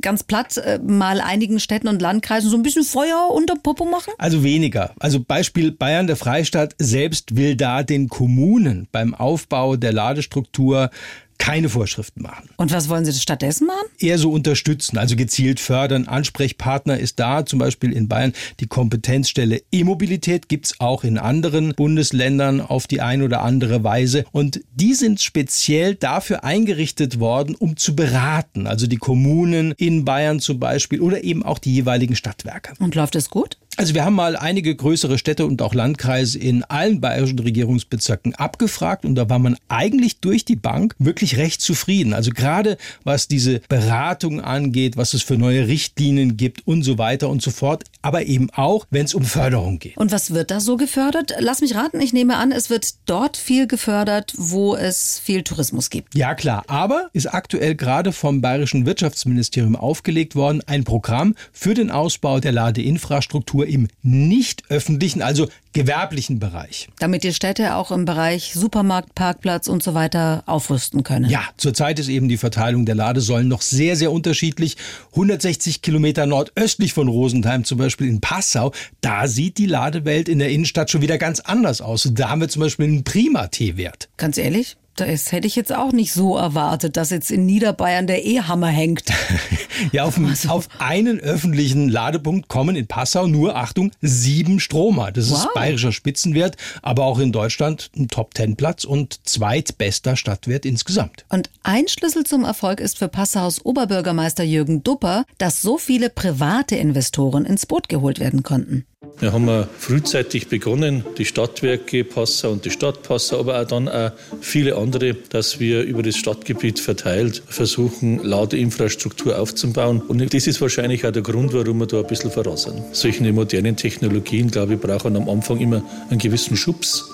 Ganz 0.00 0.24
platt 0.24 0.56
äh, 0.56 0.78
mal 0.78 1.20
einigen 1.20 1.60
Städten 1.60 1.88
und 1.88 2.00
Landkreisen 2.00 2.50
so 2.50 2.56
ein 2.56 2.62
bisschen 2.62 2.84
Feuer 2.84 3.30
unter 3.32 3.54
Popo 3.56 3.84
machen? 3.84 4.12
Also 4.18 4.42
weniger. 4.42 4.92
Also 4.98 5.20
Beispiel 5.20 5.72
Bayern, 5.72 6.06
der 6.06 6.16
Freistaat 6.16 6.74
selbst 6.78 7.36
will 7.36 7.56
da 7.56 7.82
den 7.82 8.08
Kommunen 8.08 8.88
beim 8.92 9.14
Aufbau 9.14 9.76
der 9.76 9.92
Ladestruktur 9.92 10.90
keine 11.40 11.70
Vorschriften 11.70 12.22
machen. 12.22 12.50
Und 12.58 12.70
was 12.70 12.88
wollen 12.88 13.04
Sie 13.04 13.12
stattdessen 13.14 13.66
machen? 13.66 13.86
Eher 13.98 14.18
so 14.18 14.30
unterstützen, 14.30 14.98
also 14.98 15.16
gezielt 15.16 15.58
fördern. 15.58 16.06
Ansprechpartner 16.06 16.98
ist 16.98 17.18
da, 17.18 17.46
zum 17.46 17.58
Beispiel 17.58 17.92
in 17.92 18.08
Bayern 18.08 18.34
die 18.60 18.66
Kompetenzstelle 18.66 19.62
E-Mobilität, 19.72 20.48
gibt's 20.48 20.78
auch 20.78 21.02
in 21.02 21.16
anderen 21.16 21.74
Bundesländern 21.74 22.60
auf 22.60 22.86
die 22.86 23.00
eine 23.00 23.24
oder 23.24 23.42
andere 23.42 23.82
Weise. 23.82 24.26
Und 24.32 24.60
die 24.74 24.92
sind 24.94 25.20
speziell 25.20 25.94
dafür 25.94 26.44
eingerichtet 26.44 27.18
worden, 27.18 27.54
um 27.54 27.76
zu 27.78 27.96
beraten. 27.96 28.66
Also 28.66 28.86
die 28.86 28.98
Kommunen 28.98 29.72
in 29.78 30.04
Bayern 30.04 30.40
zum 30.40 30.60
Beispiel 30.60 31.00
oder 31.00 31.24
eben 31.24 31.42
auch 31.42 31.58
die 31.58 31.72
jeweiligen 31.72 32.16
Stadtwerke. 32.16 32.74
Und 32.78 32.94
läuft 32.94 33.16
es 33.16 33.30
gut? 33.30 33.56
Also 33.76 33.94
wir 33.94 34.04
haben 34.04 34.14
mal 34.14 34.36
einige 34.36 34.74
größere 34.74 35.16
Städte 35.16 35.46
und 35.46 35.62
auch 35.62 35.74
Landkreise 35.74 36.38
in 36.38 36.64
allen 36.64 37.00
bayerischen 37.00 37.38
Regierungsbezirken 37.38 38.34
abgefragt 38.34 39.04
und 39.04 39.14
da 39.14 39.30
war 39.30 39.38
man 39.38 39.56
eigentlich 39.68 40.18
durch 40.18 40.44
die 40.44 40.56
Bank 40.56 40.94
wirklich 40.98 41.38
recht 41.38 41.62
zufrieden. 41.62 42.12
Also 42.12 42.32
gerade 42.32 42.76
was 43.04 43.28
diese 43.28 43.60
Beratung 43.68 44.40
angeht, 44.40 44.96
was 44.96 45.14
es 45.14 45.22
für 45.22 45.38
neue 45.38 45.66
Richtlinien 45.66 46.36
gibt 46.36 46.66
und 46.66 46.82
so 46.82 46.98
weiter 46.98 47.30
und 47.30 47.42
so 47.42 47.50
fort, 47.50 47.84
aber 48.02 48.26
eben 48.26 48.50
auch, 48.50 48.86
wenn 48.90 49.06
es 49.06 49.14
um 49.14 49.22
Förderung 49.22 49.78
geht. 49.78 49.96
Und 49.96 50.12
was 50.12 50.34
wird 50.34 50.50
da 50.50 50.60
so 50.60 50.76
gefördert? 50.76 51.32
Lass 51.38 51.60
mich 51.60 51.74
raten, 51.74 52.00
ich 52.00 52.12
nehme 52.12 52.36
an, 52.36 52.52
es 52.52 52.70
wird 52.70 52.94
dort 53.06 53.36
viel 53.36 53.66
gefördert, 53.66 54.34
wo 54.36 54.74
es 54.74 55.18
viel 55.18 55.42
Tourismus 55.42 55.90
gibt. 55.90 56.14
Ja 56.14 56.34
klar, 56.34 56.64
aber 56.66 57.08
ist 57.12 57.32
aktuell 57.32 57.76
gerade 57.76 58.12
vom 58.12 58.40
bayerischen 58.40 58.84
Wirtschaftsministerium 58.84 59.76
aufgelegt 59.76 60.34
worden, 60.34 60.60
ein 60.66 60.84
Programm 60.84 61.34
für 61.52 61.74
den 61.74 61.90
Ausbau 61.90 62.40
der 62.40 62.52
Ladeinfrastruktur 62.52 63.59
im 63.66 63.88
nicht 64.02 64.64
öffentlichen, 64.70 65.22
also 65.22 65.48
gewerblichen 65.72 66.38
Bereich. 66.38 66.88
Damit 66.98 67.22
die 67.22 67.32
Städte 67.32 67.76
auch 67.76 67.90
im 67.90 68.04
Bereich 68.04 68.52
Supermarkt, 68.54 69.14
Parkplatz 69.14 69.68
und 69.68 69.82
so 69.82 69.94
weiter 69.94 70.42
aufrüsten 70.46 71.04
können. 71.04 71.30
Ja, 71.30 71.42
zurzeit 71.56 71.98
ist 71.98 72.08
eben 72.08 72.28
die 72.28 72.36
Verteilung 72.36 72.86
der 72.86 72.94
Ladesäulen 72.94 73.48
noch 73.48 73.62
sehr, 73.62 73.96
sehr 73.96 74.12
unterschiedlich. 74.12 74.76
160 75.12 75.82
Kilometer 75.82 76.26
nordöstlich 76.26 76.92
von 76.92 77.08
Rosenheim, 77.08 77.64
zum 77.64 77.78
Beispiel 77.78 78.08
in 78.08 78.20
Passau, 78.20 78.72
da 79.00 79.28
sieht 79.28 79.58
die 79.58 79.66
Ladewelt 79.66 80.28
in 80.28 80.38
der 80.38 80.50
Innenstadt 80.50 80.90
schon 80.90 81.02
wieder 81.02 81.18
ganz 81.18 81.40
anders 81.40 81.80
aus. 81.80 82.08
Da 82.12 82.30
haben 82.30 82.40
wir 82.40 82.48
zum 82.48 82.60
Beispiel 82.60 82.86
einen 82.86 83.04
prima 83.04 83.46
T-Wert. 83.46 84.08
Ganz 84.16 84.38
ehrlich? 84.38 84.76
Das 85.00 85.32
hätte 85.32 85.46
ich 85.46 85.56
jetzt 85.56 85.74
auch 85.74 85.92
nicht 85.92 86.12
so 86.12 86.36
erwartet, 86.36 86.96
dass 86.96 87.10
jetzt 87.10 87.30
in 87.30 87.46
Niederbayern 87.46 88.06
der 88.06 88.24
E-Hammer 88.24 88.68
hängt. 88.68 89.04
ja, 89.92 90.04
auf, 90.04 90.18
also. 90.18 90.48
auf, 90.48 90.68
einen 90.78 91.20
öffentlichen 91.20 91.88
Ladepunkt 91.88 92.48
kommen 92.48 92.76
in 92.76 92.86
Passau 92.86 93.26
nur, 93.26 93.56
Achtung, 93.56 93.92
sieben 94.00 94.60
Stromer. 94.60 95.12
Das 95.12 95.30
wow. 95.30 95.38
ist 95.38 95.54
bayerischer 95.54 95.92
Spitzenwert, 95.92 96.56
aber 96.82 97.04
auch 97.04 97.18
in 97.18 97.32
Deutschland 97.32 97.90
ein 97.96 98.08
Top-Ten-Platz 98.08 98.84
und 98.84 99.26
zweitbester 99.26 100.16
Stadtwert 100.16 100.66
insgesamt. 100.66 101.24
Und 101.28 101.50
ein 101.62 101.88
Schlüssel 101.88 102.24
zum 102.24 102.44
Erfolg 102.44 102.80
ist 102.80 102.98
für 102.98 103.08
Passaus 103.08 103.64
Oberbürgermeister 103.64 104.44
Jürgen 104.44 104.82
Dupper, 104.82 105.24
dass 105.38 105.62
so 105.62 105.78
viele 105.78 106.10
private 106.10 106.76
Investoren 106.76 107.44
ins 107.44 107.66
Boot 107.66 107.88
geholt 107.88 108.20
werden 108.20 108.42
konnten. 108.42 108.84
Wir 109.20 109.34
haben 109.34 109.66
frühzeitig 109.78 110.48
begonnen, 110.48 111.04
die 111.18 111.26
Stadtwerke 111.26 112.04
Passau 112.04 112.52
und 112.52 112.64
die 112.64 112.70
Stadt 112.70 113.02
Passau, 113.02 113.40
aber 113.40 113.60
auch 113.60 113.66
dann 113.66 113.86
auch 113.86 114.12
viele 114.40 114.76
andere, 114.76 115.14
dass 115.28 115.60
wir 115.60 115.82
über 115.82 116.02
das 116.02 116.16
Stadtgebiet 116.16 116.80
verteilt 116.80 117.42
versuchen, 117.46 118.24
Ladeinfrastruktur 118.24 119.38
aufzubauen. 119.38 120.00
Und 120.00 120.32
das 120.32 120.46
ist 120.46 120.62
wahrscheinlich 120.62 121.06
auch 121.06 121.12
der 121.12 121.20
Grund, 121.20 121.52
warum 121.52 121.80
wir 121.80 121.86
da 121.86 122.00
ein 122.00 122.06
bisschen 122.06 122.30
sind. 122.56 122.82
Solche 122.92 123.30
modernen 123.30 123.76
Technologien, 123.76 124.50
glaube 124.50 124.74
ich, 124.74 124.80
brauchen 124.80 125.14
am 125.16 125.28
Anfang 125.28 125.60
immer 125.60 125.82
einen 126.08 126.18
gewissen 126.18 126.56
Schubs. 126.56 127.04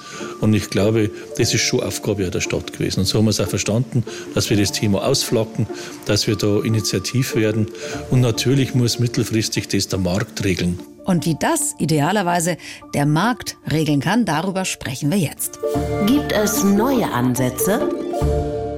Und 0.40 0.54
ich 0.54 0.70
glaube, 0.70 1.10
das 1.36 1.52
ist 1.54 1.62
schon 1.62 1.80
Aufgabe 1.80 2.30
der 2.30 2.40
Stadt 2.40 2.72
gewesen. 2.72 3.00
Und 3.00 3.06
so 3.06 3.18
haben 3.18 3.24
wir 3.24 3.30
es 3.30 3.40
auch 3.40 3.48
verstanden, 3.48 4.04
dass 4.32 4.48
wir 4.48 4.56
das 4.56 4.70
Thema 4.70 5.04
ausflacken, 5.04 5.66
dass 6.04 6.28
wir 6.28 6.36
da 6.36 6.62
initiativ 6.62 7.34
werden. 7.34 7.66
Und 8.10 8.20
natürlich 8.20 8.76
muss 8.76 9.00
mittelfristig 9.00 9.66
das 9.66 9.88
der 9.88 9.98
Markt 9.98 10.44
regeln. 10.44 10.78
Und 11.06 11.24
wie 11.24 11.36
das 11.38 11.76
idealerweise 11.78 12.56
der 12.92 13.06
Markt 13.06 13.56
regeln 13.70 14.00
kann, 14.00 14.24
darüber 14.24 14.64
sprechen 14.64 15.10
wir 15.10 15.18
jetzt. 15.18 15.58
Gibt 16.06 16.32
es 16.32 16.64
neue 16.64 17.10
Ansätze? 17.12 17.88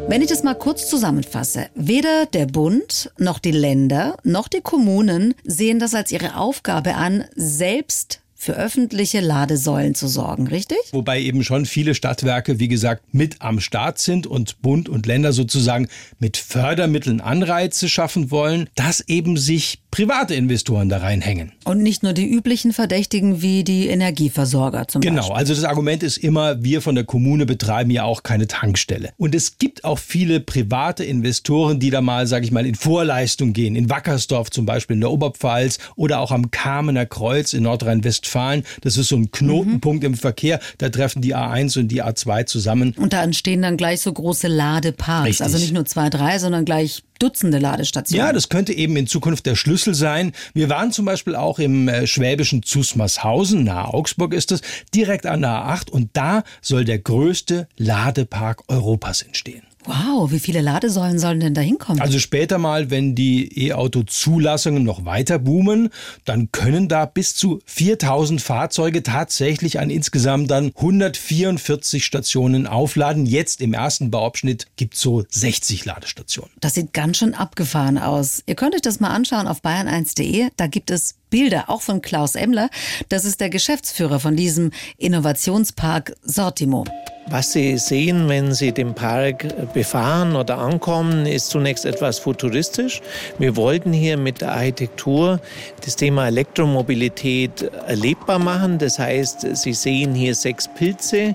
Wenn 0.08 0.22
ich 0.22 0.28
das 0.28 0.42
mal 0.42 0.54
kurz 0.54 0.88
zusammenfasse, 0.88 1.68
weder 1.74 2.26
der 2.26 2.46
Bund 2.46 3.10
noch 3.18 3.38
die 3.38 3.50
Länder 3.50 4.16
noch 4.24 4.48
die 4.48 4.60
Kommunen 4.60 5.34
sehen 5.44 5.78
das 5.78 5.94
als 5.94 6.12
ihre 6.12 6.36
Aufgabe 6.36 6.94
an, 6.94 7.24
selbst 7.34 8.20
für 8.40 8.52
öffentliche 8.52 9.18
Ladesäulen 9.20 9.96
zu 9.96 10.06
sorgen, 10.06 10.46
richtig? 10.46 10.78
Wobei 10.92 11.20
eben 11.20 11.42
schon 11.42 11.66
viele 11.66 11.94
Stadtwerke, 11.96 12.60
wie 12.60 12.68
gesagt, 12.68 13.02
mit 13.12 13.42
am 13.42 13.58
Start 13.58 13.98
sind 13.98 14.28
und 14.28 14.62
Bund 14.62 14.88
und 14.88 15.06
Länder 15.06 15.32
sozusagen 15.32 15.88
mit 16.20 16.36
Fördermitteln 16.36 17.20
Anreize 17.20 17.88
schaffen 17.88 18.30
wollen, 18.30 18.70
dass 18.76 19.00
eben 19.08 19.36
sich 19.36 19.82
private 19.98 20.36
Investoren 20.36 20.88
da 20.88 20.98
reinhängen. 20.98 21.50
Und 21.64 21.82
nicht 21.82 22.04
nur 22.04 22.12
die 22.12 22.24
üblichen 22.24 22.72
Verdächtigen 22.72 23.42
wie 23.42 23.64
die 23.64 23.88
Energieversorger 23.88 24.86
zum 24.86 25.00
genau, 25.00 25.16
Beispiel. 25.16 25.28
Genau, 25.28 25.36
also 25.36 25.54
das 25.56 25.64
Argument 25.64 26.04
ist 26.04 26.18
immer, 26.18 26.62
wir 26.62 26.82
von 26.82 26.94
der 26.94 27.02
Kommune 27.02 27.46
betreiben 27.46 27.90
ja 27.90 28.04
auch 28.04 28.22
keine 28.22 28.46
Tankstelle. 28.46 29.10
Und 29.16 29.34
es 29.34 29.58
gibt 29.58 29.82
auch 29.82 29.98
viele 29.98 30.38
private 30.38 31.02
Investoren, 31.02 31.80
die 31.80 31.90
da 31.90 32.00
mal, 32.00 32.28
sage 32.28 32.44
ich 32.44 32.52
mal, 32.52 32.64
in 32.64 32.76
Vorleistung 32.76 33.52
gehen. 33.52 33.74
In 33.74 33.90
Wackersdorf 33.90 34.52
zum 34.52 34.66
Beispiel 34.66 34.94
in 34.94 35.00
der 35.00 35.10
Oberpfalz 35.10 35.78
oder 35.96 36.20
auch 36.20 36.30
am 36.30 36.52
Kamener 36.52 37.04
Kreuz 37.04 37.52
in 37.52 37.64
Nordrhein-Westfalen. 37.64 38.62
Das 38.82 38.96
ist 38.98 39.08
so 39.08 39.16
ein 39.16 39.32
Knotenpunkt 39.32 40.04
mhm. 40.04 40.12
im 40.12 40.14
Verkehr. 40.14 40.60
Da 40.78 40.90
treffen 40.90 41.22
die 41.22 41.34
A1 41.34 41.76
und 41.76 41.88
die 41.88 42.04
A2 42.04 42.46
zusammen. 42.46 42.94
Und 42.96 43.12
da 43.12 43.24
entstehen 43.24 43.62
dann 43.62 43.76
gleich 43.76 44.00
so 44.00 44.12
große 44.12 44.46
Ladeparks. 44.46 45.26
Richtig. 45.26 45.44
Also 45.44 45.58
nicht 45.58 45.72
nur 45.72 45.86
zwei, 45.86 46.08
drei, 46.08 46.38
sondern 46.38 46.64
gleich 46.64 47.02
Dutzende 47.18 47.58
Ladestationen. 47.58 48.26
Ja, 48.26 48.32
das 48.32 48.48
könnte 48.48 48.72
eben 48.72 48.96
in 48.96 49.06
Zukunft 49.06 49.46
der 49.46 49.56
Schlüssel 49.56 49.94
sein. 49.94 50.32
Wir 50.54 50.68
waren 50.68 50.92
zum 50.92 51.04
Beispiel 51.04 51.34
auch 51.34 51.58
im 51.58 51.88
äh, 51.88 52.06
schwäbischen 52.06 52.62
Zusmarshausen, 52.62 53.64
nahe 53.64 53.92
Augsburg 53.92 54.34
ist 54.34 54.52
es, 54.52 54.60
direkt 54.94 55.26
an 55.26 55.42
der 55.42 55.50
A8 55.50 55.90
und 55.90 56.10
da 56.14 56.42
soll 56.60 56.84
der 56.84 56.98
größte 56.98 57.68
Ladepark 57.76 58.62
Europas 58.68 59.22
entstehen. 59.22 59.67
Wow, 59.88 60.30
wie 60.30 60.38
viele 60.38 60.60
Ladesäulen 60.60 61.18
sollen 61.18 61.40
denn 61.40 61.54
da 61.54 61.62
hinkommen? 61.62 62.02
Also 62.02 62.18
später 62.18 62.58
mal, 62.58 62.90
wenn 62.90 63.14
die 63.14 63.68
E-Auto-Zulassungen 63.68 64.82
noch 64.82 65.06
weiter 65.06 65.38
boomen, 65.38 65.88
dann 66.26 66.52
können 66.52 66.88
da 66.88 67.06
bis 67.06 67.34
zu 67.34 67.60
4000 67.64 68.42
Fahrzeuge 68.42 69.02
tatsächlich 69.02 69.80
an 69.80 69.88
insgesamt 69.88 70.50
dann 70.50 70.72
144 70.76 72.04
Stationen 72.04 72.66
aufladen. 72.66 73.24
Jetzt 73.24 73.62
im 73.62 73.72
ersten 73.72 74.10
Bauabschnitt 74.10 74.66
gibt 74.76 74.92
es 74.92 75.00
so 75.00 75.24
60 75.26 75.86
Ladestationen. 75.86 76.50
Das 76.60 76.74
sieht 76.74 76.92
ganz 76.92 77.16
schön 77.16 77.32
abgefahren 77.32 77.96
aus. 77.96 78.42
Ihr 78.44 78.56
könnt 78.56 78.74
euch 78.74 78.82
das 78.82 79.00
mal 79.00 79.08
anschauen 79.08 79.48
auf 79.48 79.62
bayern1.de. 79.62 80.50
Da 80.58 80.66
gibt 80.66 80.90
es 80.90 81.14
Bilder, 81.30 81.70
auch 81.70 81.80
von 81.80 82.02
Klaus 82.02 82.34
Emmler. 82.34 82.68
Das 83.08 83.24
ist 83.24 83.40
der 83.40 83.48
Geschäftsführer 83.48 84.20
von 84.20 84.36
diesem 84.36 84.70
Innovationspark 84.98 86.14
Sortimo. 86.22 86.84
Was 87.30 87.52
Sie 87.52 87.76
sehen, 87.76 88.26
wenn 88.30 88.54
Sie 88.54 88.72
den 88.72 88.94
Park 88.94 89.46
befahren 89.74 90.34
oder 90.34 90.56
ankommen, 90.56 91.26
ist 91.26 91.50
zunächst 91.50 91.84
etwas 91.84 92.18
futuristisch. 92.18 93.02
Wir 93.38 93.54
wollten 93.54 93.92
hier 93.92 94.16
mit 94.16 94.40
der 94.40 94.52
Architektur 94.52 95.38
das 95.84 95.96
Thema 95.96 96.28
Elektromobilität 96.28 97.70
erlebbar 97.86 98.38
machen. 98.38 98.78
Das 98.78 98.98
heißt, 98.98 99.46
Sie 99.56 99.74
sehen 99.74 100.14
hier 100.14 100.34
sechs 100.34 100.68
Pilze. 100.68 101.34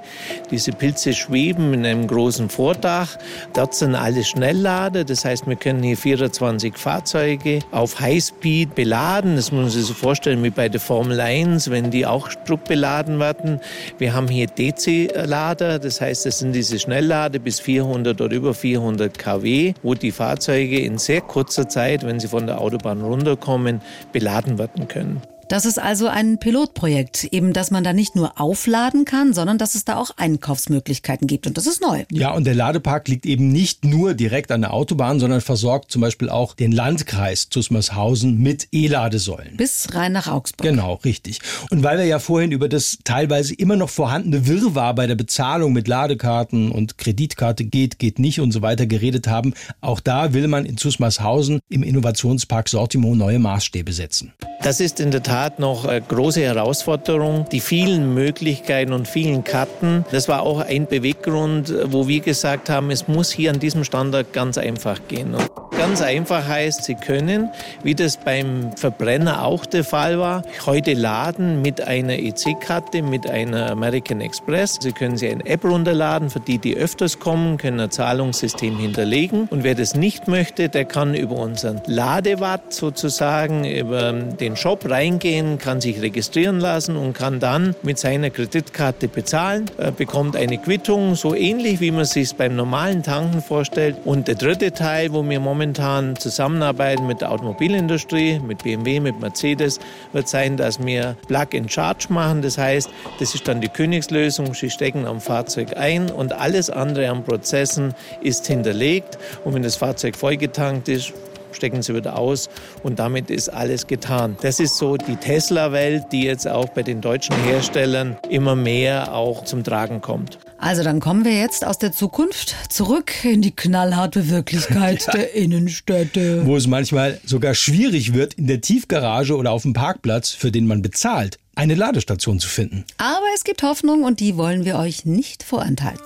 Diese 0.50 0.72
Pilze 0.72 1.14
schweben 1.14 1.76
in 1.76 1.86
einem 1.86 2.08
großen 2.08 2.50
Vordach. 2.50 3.16
Dort 3.54 3.76
sind 3.76 3.94
alle 3.94 4.24
Schnelllader. 4.24 5.04
Das 5.04 5.26
heißt, 5.26 5.46
wir 5.46 5.58
können 5.58 5.84
hier 5.84 5.98
24 5.98 6.76
Fahrzeuge 6.76 7.60
auf 7.70 8.00
Highspeed 8.00 8.74
beladen. 8.74 9.36
Das 9.36 9.52
muss 9.52 9.62
man 9.62 9.70
sich 9.70 9.86
so 9.86 9.94
vorstellen 9.94 10.42
wie 10.42 10.50
bei 10.50 10.70
der 10.70 10.82
Formel 10.82 11.20
1, 11.22 11.70
wenn 11.70 11.92
die 11.92 12.08
auch 12.08 12.30
druckbeladen 12.48 13.20
werden. 13.20 13.60
Wir 14.00 14.16
haben 14.16 14.28
hier 14.28 14.48
DC-Lader. 14.48 15.83
Das 15.84 16.00
heißt, 16.00 16.26
das 16.26 16.39
sind 16.39 16.54
diese 16.54 16.80
Schnelllade 16.80 17.41
bis 17.41 17.60
400 17.60 18.22
oder 18.22 18.34
über 18.34 18.54
400 18.54 19.17
kW, 19.17 19.74
wo 19.84 19.96
die 19.96 20.12
Fahrzeuge 20.12 20.80
in 20.80 20.98
sehr 20.98 21.19
kurzer 21.19 21.67
Zeit, 21.67 22.06
wenn 22.06 22.22
sie 22.22 22.30
von 22.30 22.48
der 22.48 22.62
Autobahn 22.62 23.02
runterkommen, 23.02 23.82
beladen 24.13 24.58
werden 24.58 24.88
können. 24.88 25.22
Das 25.50 25.66
ist 25.66 25.78
also 25.78 26.08
ein 26.08 26.40
Pilotprojekt, 26.40 27.26
eben, 27.26 27.54
dass 27.54 27.70
man 27.70 27.84
da 27.84 27.94
nicht 27.94 28.16
nur 28.16 28.40
aufladen 28.40 29.06
kann, 29.06 29.34
sondern 29.34 29.58
dass 29.58 29.76
es 29.76 29.86
da 29.86 29.98
auch 29.98 30.12
Einkaufsmöglichkeiten 30.18 31.28
gibt. 31.28 31.48
Und 31.48 31.58
das 31.58 31.68
ist 31.68 31.82
neu. 31.82 32.06
Ja, 32.12 32.32
und 32.32 32.46
der 32.46 32.56
Ladepark 32.56 33.08
liegt 33.08 33.26
eben 33.26 33.50
nicht 33.50 33.84
nur 33.84 34.14
direkt 34.14 34.52
an 34.52 34.62
der 34.62 34.74
Autobahn, 34.74 35.20
sondern 35.20 35.42
versorgt 35.42 35.92
zum 35.92 36.02
Beispiel 36.02 36.30
auch 36.30 36.54
den 36.54 36.72
Landkreis 36.72 37.50
Zusmarshausen 37.50 38.38
mit 38.38 38.70
E-Ladesäulen. 38.72 39.58
Bis 39.58 39.94
rein 39.94 40.14
nach 40.14 40.28
Augsburg. 40.28 40.66
Genau, 40.66 40.96
richtig. 41.04 41.40
Und 41.70 41.84
weil 41.84 41.98
wir 41.98 42.06
ja 42.06 42.20
vorhin 42.20 42.52
über 42.52 42.70
das 42.70 43.00
teilweise 43.04 43.54
immer 43.54 43.76
noch 43.76 43.90
vorhandene 43.90 44.48
Wirrwarr 44.48 44.96
bei 44.96 45.08
der 45.08 45.16
Bezahlung 45.16 45.74
mit 45.74 45.88
Ladekarten 45.88 46.72
und 46.72 46.98
Kreditkarte 46.98 47.66
geht, 47.66 48.00
geht 48.00 48.18
nicht 48.18 48.40
und 48.40 48.52
so 48.52 48.62
weiter 48.62 48.86
geredet 48.86 49.28
haben, 49.28 49.54
auch 49.82 50.00
da 50.00 50.34
will 50.34 50.48
man 50.48 50.66
in 50.66 50.78
Zusmarshausen 50.78 51.60
im 51.70 51.84
Innovationspark 51.84 52.70
Sortimo 52.70 53.14
neue 53.16 53.40
Maßstäbe 53.40 53.92
setzen. 53.92 54.34
Das 54.62 54.80
ist 54.80 55.02
in 55.02 55.12
der 55.12 55.22
Tat 55.22 55.33
Tat 55.34 55.58
noch 55.58 55.86
eine 55.86 56.00
große 56.00 56.41
Herausforderung. 56.41 57.48
Die 57.52 57.60
vielen 57.60 58.13
Möglichkeiten 58.13 58.93
und 58.93 59.08
vielen 59.08 59.43
Karten, 59.43 60.06
das 60.12 60.28
war 60.28 60.43
auch 60.43 60.60
ein 60.60 60.86
Beweggrund, 60.86 61.74
wo 61.86 62.08
wir 62.08 62.19
gesagt 62.19 62.69
haben, 62.69 62.91
es 62.91 63.08
muss 63.08 63.32
hier 63.32 63.50
an 63.50 63.58
diesem 63.58 63.84
Standard 63.84 64.32
ganz 64.32 64.60
einfach 64.60 65.00
gehen. 65.08 65.34
Und 65.34 65.50
ganz 65.76 66.04
einfach 66.04 66.48
heißt, 66.48 66.84
Sie 66.84 66.93
können, 66.93 67.50
wie 67.82 67.96
das 67.96 68.17
beim 68.17 68.78
Verbrenner 68.78 69.43
auch 69.43 69.65
der 69.65 69.84
Fall 69.84 70.19
war, 70.19 70.43
heute 70.67 70.93
laden 70.93 71.63
mit 71.63 71.82
einer 71.82 72.13
EC-Karte, 72.13 73.02
mit 73.02 73.28
einer 73.28 73.72
American 73.72 74.22
Express. 74.22 74.78
Sie 74.82 74.91
können 74.91 75.17
sich 75.17 75.32
eine 75.32 75.48
App 75.48 75.63
runterladen, 75.63 76.30
für 76.30 76.41
die, 76.41 76.60
die 76.60 76.78
öfters 76.78 77.17
kommen, 77.17 77.58
können 77.58 77.80
ein 77.80 77.89
Zahlungssystem 77.89 78.78
hinterlegen. 78.78 79.48
Und 79.50 79.63
wer 79.63 79.74
das 79.74 79.96
nicht 79.96 80.28
möchte, 80.28 80.69
der 80.69 80.86
kann 80.86 81.15
über 81.15 81.38
unseren 81.38 81.82
Ladewatt 81.88 82.72
sozusagen, 82.72 83.65
über 83.65 84.13
den 84.13 84.56
Shop 84.56 84.88
reingehen 84.88 85.23
hingehen, 85.24 85.58
kann 85.58 85.80
sich 85.82 86.02
registrieren 86.02 86.60
lassen 86.60 86.98
und 86.98 87.14
kann 87.14 87.40
dann 87.40 87.76
mit 87.82 87.98
seiner 87.98 88.30
Kreditkarte 88.30 89.08
bezahlen, 89.08 89.66
er 89.78 89.92
bekommt 89.92 90.36
eine 90.36 90.58
Quittung, 90.58 91.16
so 91.16 91.34
ähnlich 91.34 91.80
wie 91.80 91.92
man 91.92 92.06
sich 92.06 92.36
beim 92.36 92.56
normalen 92.56 93.04
Tanken 93.04 93.42
vorstellt. 93.42 93.96
Und 94.04 94.28
der 94.28 94.36
dritte 94.36 94.74
Teil, 94.74 95.14
wo 95.14 95.28
wir 95.28 95.40
momentan 95.40 96.18
zusammenarbeiten 96.18 97.08
mit 97.08 97.22
der 97.22 97.32
Automobilindustrie, 97.32 98.40
mit 98.40 98.64
BMW, 98.64 99.00
mit 99.00 99.20
Mercedes, 99.20 99.80
wird 100.12 100.28
sein, 100.28 100.58
dass 100.58 100.84
wir 100.86 101.16
Plug 101.28 101.48
and 101.56 101.72
Charge 101.72 102.08
machen. 102.10 102.42
Das 102.42 102.58
heißt, 102.58 102.90
das 103.20 103.34
ist 103.34 103.48
dann 103.48 103.62
die 103.62 103.70
Königslösung. 103.70 104.54
Sie 104.54 104.70
stecken 104.70 105.06
am 105.06 105.22
Fahrzeug 105.22 105.78
ein 105.78 106.12
und 106.12 106.34
alles 106.34 106.70
andere 106.70 107.10
an 107.10 107.24
Prozessen 107.24 107.94
ist 108.22 108.46
hinterlegt. 108.48 109.18
Und 109.46 109.54
wenn 109.54 109.64
das 109.64 109.78
Fahrzeug 109.78 110.18
vollgetankt 110.18 110.90
ist, 110.90 111.14
stecken 111.54 111.82
sie 111.82 111.96
wieder 111.96 112.18
aus 112.18 112.50
und 112.84 113.00
damit 113.00 113.30
ist 113.30 113.50
alles 113.50 113.88
getan. 113.88 114.38
Das 114.42 114.60
ist 114.60 114.78
so 114.78 114.98
die 114.98 115.16
Tesla-Welt, 115.16 116.06
die 116.12 116.24
jetzt 116.24 116.48
auch 116.48 116.70
bei 116.70 116.84
den 116.84 117.02
deutschen 117.02 117.36
Herstellern 117.44 118.18
immer 118.30 118.56
mehr 118.56 119.13
auch 119.13 119.46
zum 119.46 119.63
Tragen 119.63 120.02
kommt. 120.02 120.39
Also 120.58 120.82
dann 120.82 121.02
kommen 121.02 121.26
wir 121.26 121.38
jetzt 121.38 121.66
aus 121.66 121.78
der 121.78 121.92
Zukunft 121.92 122.56
zurück 122.70 123.12
in 123.24 123.42
die 123.42 123.52
knallharte 123.52 124.30
Wirklichkeit 124.30 125.04
ja. 125.08 125.12
der 125.12 125.36
Innenstädte. 125.36 126.46
Wo 126.46 126.56
es 126.56 126.68
manchmal 126.68 127.20
sogar 127.26 127.54
schwierig 127.54 128.13
wird, 128.13 128.36
in 128.36 128.48
der 128.48 128.62
Tiefgarage 128.62 129.36
oder 129.36 129.52
auf 129.52 129.63
dem 129.63 129.74
Parkplatz, 129.74 130.30
für 130.30 130.52
den 130.52 130.66
man 130.66 130.82
bezahlt, 130.82 131.38
eine 131.56 131.76
Ladestation 131.76 132.39
zu 132.39 132.48
finden. 132.48 132.86
Aber 132.98 133.26
es 133.36 133.44
gibt 133.44 133.62
Hoffnung 133.63 134.04
und 134.04 134.20
die 134.20 134.38
wollen 134.38 134.66
wir 134.66 134.78
euch 134.78 135.06
nicht 135.06 135.44
vorenthalten. 135.44 136.02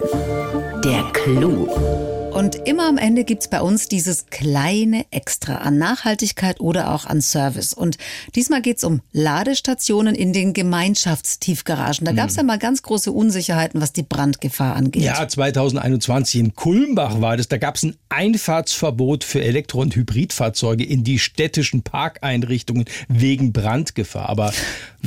Der 0.84 1.04
Clou. 1.14 2.27
Und 2.38 2.68
immer 2.68 2.88
am 2.88 3.00
Ende 3.00 3.24
gibt's 3.24 3.48
bei 3.48 3.62
uns 3.62 3.88
dieses 3.88 4.28
kleine 4.28 5.08
Extra 5.10 5.56
an 5.56 5.80
Nachhaltigkeit 5.80 6.60
oder 6.60 6.94
auch 6.94 7.08
an 7.08 7.20
Service. 7.20 7.74
Und 7.74 7.98
diesmal 8.36 8.62
geht's 8.62 8.84
um 8.84 9.02
Ladestationen 9.12 10.14
in 10.14 10.34
den 10.34 10.54
Gemeinschaftstiefgaragen. 10.54 12.06
Da 12.06 12.12
gab's 12.12 12.34
hm. 12.34 12.42
ja 12.42 12.44
mal 12.44 12.60
ganz 12.60 12.84
große 12.84 13.12
Unsicherheiten, 13.12 13.82
was 13.82 13.92
die 13.92 14.04
Brandgefahr 14.04 14.76
angeht. 14.76 15.02
Ja, 15.02 15.28
2021 15.28 16.40
in 16.40 16.54
Kulmbach 16.54 17.20
war 17.22 17.38
das. 17.38 17.48
Da 17.48 17.58
gab's 17.58 17.82
ein 17.82 17.96
Einfahrtsverbot 18.10 19.24
für 19.24 19.42
Elektro- 19.42 19.82
und 19.82 19.96
Hybridfahrzeuge 19.96 20.84
in 20.84 21.04
die 21.04 21.18
städtischen 21.18 21.82
Parkeinrichtungen 21.82 22.86
wegen 23.08 23.52
Brandgefahr. 23.52 24.30
Aber 24.30 24.54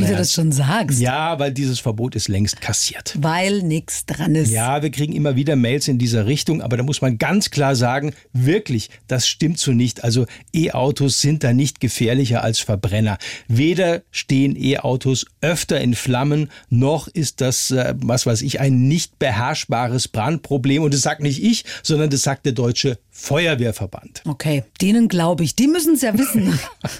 wie 0.00 0.04
naja, 0.04 0.16
du 0.16 0.18
das 0.22 0.32
schon 0.32 0.52
sagst. 0.52 1.00
Ja, 1.00 1.38
weil 1.38 1.52
dieses 1.52 1.80
Verbot 1.80 2.14
ist 2.14 2.28
längst 2.28 2.60
kassiert. 2.60 3.16
Weil 3.20 3.62
nichts 3.62 4.06
dran 4.06 4.34
ist. 4.34 4.50
Ja, 4.50 4.82
wir 4.82 4.90
kriegen 4.90 5.12
immer 5.12 5.36
wieder 5.36 5.56
Mails 5.56 5.88
in 5.88 5.98
dieser 5.98 6.26
Richtung, 6.26 6.62
aber 6.62 6.76
da 6.76 6.82
muss 6.82 7.00
man 7.00 7.18
ganz 7.18 7.50
klar 7.50 7.76
sagen, 7.76 8.12
wirklich, 8.32 8.90
das 9.06 9.28
stimmt 9.28 9.58
so 9.58 9.72
nicht. 9.72 10.04
Also 10.04 10.26
E-Autos 10.52 11.20
sind 11.20 11.44
da 11.44 11.52
nicht 11.52 11.80
gefährlicher 11.80 12.42
als 12.42 12.58
Verbrenner. 12.58 13.18
Weder 13.48 14.02
stehen 14.10 14.56
E-Autos 14.56 15.26
öfter 15.40 15.80
in 15.80 15.94
Flammen, 15.94 16.50
noch 16.68 17.08
ist 17.08 17.40
das, 17.40 17.70
äh, 17.70 17.94
was 17.98 18.26
weiß 18.26 18.42
ich, 18.42 18.60
ein 18.60 18.88
nicht 18.88 19.18
beherrschbares 19.18 20.08
Brandproblem. 20.08 20.82
Und 20.82 20.94
das 20.94 21.02
sagt 21.02 21.20
nicht 21.20 21.42
ich, 21.42 21.64
sondern 21.82 22.10
das 22.10 22.22
sagt 22.22 22.46
der 22.46 22.52
deutsche 22.52 22.98
Feuerwehrverband. 23.20 24.22
Okay, 24.26 24.64
denen 24.80 25.08
glaube 25.08 25.44
ich. 25.44 25.54
Die 25.54 25.68
müssen 25.68 25.94
es 25.94 26.00
ja 26.00 26.16
wissen. 26.16 26.58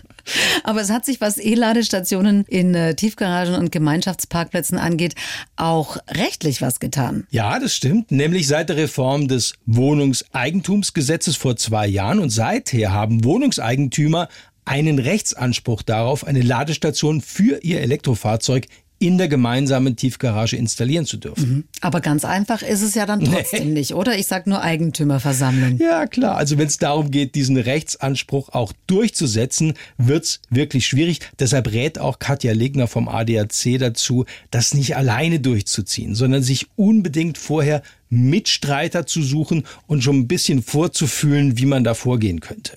Aber 0.64 0.82
es 0.82 0.90
hat 0.90 1.06
sich, 1.06 1.20
was 1.20 1.38
E-Ladestationen 1.38 2.44
in 2.44 2.74
äh, 2.74 2.94
Tiefgaragen 2.94 3.54
und 3.54 3.72
Gemeinschaftsparkplätzen 3.72 4.78
angeht, 4.78 5.14
auch 5.56 5.96
rechtlich 6.10 6.60
was 6.60 6.78
getan. 6.78 7.26
Ja, 7.30 7.58
das 7.58 7.74
stimmt. 7.74 8.10
Nämlich 8.12 8.46
seit 8.46 8.68
der 8.68 8.76
Reform 8.76 9.28
des 9.28 9.54
Wohnungseigentumsgesetzes 9.64 11.36
vor 11.36 11.56
zwei 11.56 11.86
Jahren. 11.86 12.18
Und 12.18 12.30
seither 12.30 12.92
haben 12.92 13.24
Wohnungseigentümer 13.24 14.28
einen 14.66 14.98
Rechtsanspruch 14.98 15.82
darauf, 15.82 16.26
eine 16.26 16.42
Ladestation 16.42 17.22
für 17.22 17.62
ihr 17.62 17.80
Elektrofahrzeug 17.80 18.66
in 19.00 19.16
der 19.16 19.28
gemeinsamen 19.28 19.96
Tiefgarage 19.96 20.56
installieren 20.56 21.06
zu 21.06 21.16
dürfen. 21.16 21.48
Mhm. 21.48 21.64
Aber 21.80 22.02
ganz 22.02 22.26
einfach 22.26 22.60
ist 22.60 22.82
es 22.82 22.94
ja 22.94 23.06
dann 23.06 23.24
trotzdem 23.24 23.68
nee. 23.68 23.80
nicht, 23.80 23.94
oder? 23.94 24.16
Ich 24.16 24.26
sage 24.26 24.48
nur 24.48 24.62
Eigentümerversammlung. 24.62 25.78
Ja, 25.78 26.06
klar. 26.06 26.36
Also 26.36 26.58
wenn 26.58 26.66
es 26.66 26.76
darum 26.76 27.10
geht, 27.10 27.34
diesen 27.34 27.56
Rechtsanspruch 27.56 28.50
auch 28.50 28.74
durchzusetzen, 28.86 29.72
wird's 29.96 30.40
wirklich 30.50 30.86
schwierig. 30.86 31.20
Deshalb 31.38 31.72
rät 31.72 31.98
auch 31.98 32.18
Katja 32.18 32.52
Legner 32.52 32.86
vom 32.86 33.08
ADAC 33.08 33.78
dazu, 33.78 34.26
das 34.50 34.74
nicht 34.74 34.96
alleine 34.96 35.40
durchzuziehen, 35.40 36.14
sondern 36.14 36.42
sich 36.42 36.66
unbedingt 36.76 37.38
vorher 37.38 37.82
Mitstreiter 38.10 39.06
zu 39.06 39.22
suchen 39.22 39.64
und 39.86 40.04
schon 40.04 40.18
ein 40.18 40.28
bisschen 40.28 40.62
vorzufühlen, 40.62 41.56
wie 41.56 41.66
man 41.66 41.84
da 41.84 41.94
vorgehen 41.94 42.40
könnte. 42.40 42.76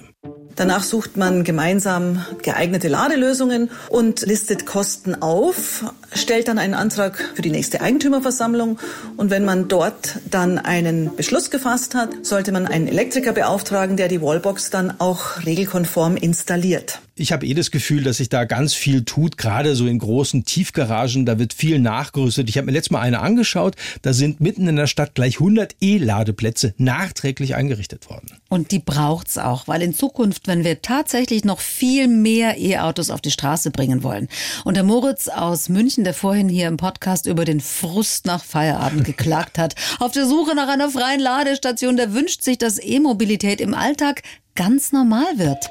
Danach 0.55 0.83
sucht 0.83 1.17
man 1.17 1.43
gemeinsam 1.43 2.25
geeignete 2.43 2.88
Ladelösungen 2.88 3.69
und 3.89 4.21
listet 4.21 4.65
Kosten 4.65 5.15
auf, 5.21 5.83
stellt 6.13 6.47
dann 6.47 6.59
einen 6.59 6.75
Antrag 6.75 7.31
für 7.33 7.41
die 7.41 7.49
nächste 7.49 7.81
Eigentümerversammlung 7.81 8.79
und 9.17 9.31
wenn 9.31 9.45
man 9.45 9.67
dort 9.67 10.19
dann 10.29 10.59
einen 10.59 11.15
Beschluss 11.15 11.49
gefasst 11.49 11.95
hat, 11.95 12.25
sollte 12.25 12.51
man 12.51 12.67
einen 12.67 12.88
Elektriker 12.88 13.33
beauftragen, 13.33 13.97
der 13.97 14.07
die 14.07 14.21
Wallbox 14.21 14.69
dann 14.69 14.93
auch 14.99 15.43
regelkonform 15.45 16.15
installiert. 16.15 17.01
Ich 17.15 17.32
habe 17.32 17.45
eh 17.45 17.54
das 17.54 17.69
Gefühl, 17.69 18.02
dass 18.02 18.17
sich 18.17 18.30
da 18.30 18.45
ganz 18.45 18.73
viel 18.73 19.06
tut, 19.06 19.38
gerade 19.38 19.76
so 19.76 19.86
in 19.86 19.99
großen 19.99 20.45
Tiefgaragen, 20.45 21.28
da 21.28 21.38
wird 21.38 21.54
viel 21.54 21.78
nachgerüstet. 21.78 22.49
Ich 22.49 22.58
habe 22.58 22.65
mir 22.65 22.71
letztes 22.71 22.89
Mal 22.89 23.02
eine 23.02 23.19
angeschaut, 23.19 23.76
da 24.02 24.13
sind 24.13 24.41
mitten 24.41 24.67
in 24.67 24.78
der 24.78 24.88
Stadt 24.88 25.13
gleich 25.13 25.36
100 25.36 25.76
E-Ladeplätze 25.80 26.73
nachträglich 26.78 27.54
eingerichtet 27.54 28.10
worden. 28.10 28.32
Und 28.49 28.71
die 28.71 28.80
braucht's 28.80 29.38
auch, 29.38 29.67
weil 29.67 29.84
in 29.84 29.93
Zukunft, 29.93 30.47
wenn 30.47 30.63
wir 30.63 30.82
tatsächlich 30.82 31.45
noch 31.45 31.60
viel 31.60 32.08
mehr 32.08 32.58
E-Autos 32.58 33.12
auf 33.12 33.21
die 33.21 33.30
Straße 33.30 33.69
bringen 33.69 34.02
wollen. 34.02 34.28
Und 34.63 34.76
der 34.76 34.84
Moritz 34.84 35.28
aus 35.28 35.69
München, 35.69 36.06
der 36.06 36.15
vorhin 36.15 36.49
hier 36.49 36.67
im 36.67 36.78
Podcast 36.78 37.28
über 37.28 37.45
den 37.45 37.60
Frust 37.62 38.26
nach 38.26 38.43
Feierabend 38.43 39.04
geklagt 39.06 39.60
hat, 39.60 39.76
auf 39.99 40.13
der 40.13 40.26
Suche 40.26 40.56
nach 40.56 40.67
einer 40.67 40.89
freien 40.89 41.19
Ladestation, 41.19 41.95
der 41.95 42.13
wünscht 42.15 42.43
sich, 42.43 42.58
dass 42.58 42.84
E-Mobilität 42.84 43.62
im 43.62 43.76
Alltag 43.76 44.23
ganz 44.56 44.91
normal 44.91 45.38
wird. 45.38 45.69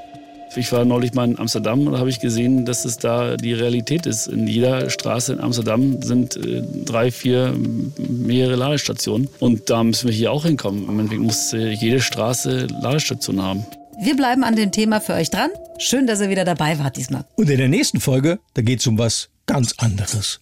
Ich 0.54 0.70
war 0.72 0.84
neulich 0.84 1.14
mal 1.14 1.28
in 1.28 1.38
Amsterdam 1.38 1.86
und 1.86 1.94
da 1.94 1.98
habe 1.98 2.10
ich 2.10 2.20
gesehen, 2.20 2.64
dass 2.66 2.84
es 2.84 2.98
da 2.98 3.36
die 3.36 3.54
Realität 3.54 4.06
ist. 4.06 4.26
In 4.26 4.46
jeder 4.46 4.90
Straße 4.90 5.32
in 5.32 5.40
Amsterdam 5.40 6.02
sind 6.02 6.36
äh, 6.36 6.62
drei, 6.84 7.10
vier, 7.10 7.54
mehrere 7.96 8.56
Ladestationen. 8.56 9.28
Und 9.40 9.70
da 9.70 9.82
müssen 9.82 10.08
wir 10.08 10.14
hier 10.14 10.30
auch 10.30 10.44
hinkommen. 10.44 10.84
Im 10.84 10.98
Endeffekt 10.98 11.22
muss 11.22 11.52
äh, 11.52 11.70
jede 11.70 12.00
Straße 12.00 12.66
Ladestationen 12.82 13.42
haben. 13.42 13.66
Wir 13.98 14.16
bleiben 14.16 14.44
an 14.44 14.56
dem 14.56 14.72
Thema 14.72 15.00
für 15.00 15.14
euch 15.14 15.30
dran. 15.30 15.50
Schön, 15.78 16.06
dass 16.06 16.20
ihr 16.20 16.28
wieder 16.28 16.44
dabei 16.44 16.78
wart 16.78 16.96
diesmal. 16.96 17.24
Und 17.36 17.48
in 17.48 17.58
der 17.58 17.68
nächsten 17.68 18.00
Folge, 18.00 18.38
da 18.54 18.62
geht 18.62 18.80
es 18.80 18.86
um 18.86 18.98
was 18.98 19.30
ganz 19.46 19.74
anderes. 19.78 20.40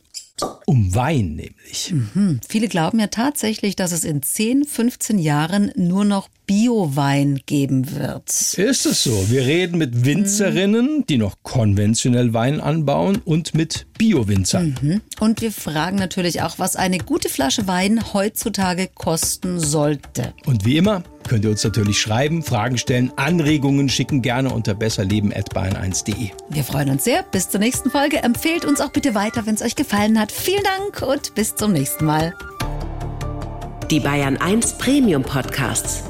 Um 0.67 0.95
Wein 0.95 1.37
nämlich. 1.37 1.93
Mhm. 1.93 2.41
Viele 2.49 2.69
glauben 2.69 2.99
ja 2.99 3.09
tatsächlich, 3.09 3.77
dass 3.77 3.93
es 3.93 4.05
in 4.05 4.23
10, 4.23 4.65
15 4.65 5.19
Jahren 5.19 5.73
nur 5.77 6.05
noch 6.05 6.29
Biowein 6.51 7.39
geben 7.47 7.95
wird. 7.95 8.29
Ist 8.29 8.59
es 8.59 9.05
so? 9.05 9.31
Wir 9.31 9.43
reden 9.43 9.79
mit 9.79 10.05
Winzerinnen, 10.05 11.05
die 11.09 11.17
noch 11.17 11.37
konventionell 11.45 12.35
Wein 12.35 12.61
anbauen 12.61 13.19
und 13.25 13.55
mit 13.55 13.87
Bio-Winzern. 13.97 14.77
Mhm. 14.83 15.01
Und 15.21 15.43
wir 15.43 15.53
fragen 15.53 15.97
natürlich 15.97 16.43
auch, 16.43 16.59
was 16.59 16.75
eine 16.75 16.99
gute 16.99 17.29
Flasche 17.29 17.69
Wein 17.69 18.13
heutzutage 18.15 18.89
kosten 18.93 19.61
sollte. 19.61 20.35
Und 20.45 20.65
wie 20.65 20.77
immer 20.77 21.05
könnt 21.29 21.45
ihr 21.45 21.53
uns 21.53 21.63
natürlich 21.63 22.01
schreiben, 22.01 22.43
Fragen 22.43 22.79
stellen, 22.79 23.13
Anregungen 23.15 23.89
schicken, 23.89 24.21
gerne 24.21 24.53
unter 24.53 24.75
besserleben.bayern1.de. 24.75 26.31
Wir 26.49 26.65
freuen 26.65 26.91
uns 26.91 27.05
sehr. 27.05 27.23
Bis 27.23 27.49
zur 27.49 27.61
nächsten 27.61 27.93
Folge. 27.93 28.25
Empfehlt 28.25 28.65
uns 28.65 28.81
auch 28.81 28.91
bitte 28.91 29.15
weiter, 29.15 29.47
wenn 29.47 29.55
es 29.55 29.63
euch 29.63 29.77
gefallen 29.77 30.19
hat. 30.19 30.33
Vielen 30.33 30.65
Dank 30.65 31.09
und 31.09 31.33
bis 31.37 31.55
zum 31.55 31.73
nächsten 31.73 32.07
Mal. 32.07 32.35
Die 33.89 34.01
Bayern 34.01 34.37
1 34.37 34.79
Premium 34.79 35.23
Podcasts. 35.23 36.10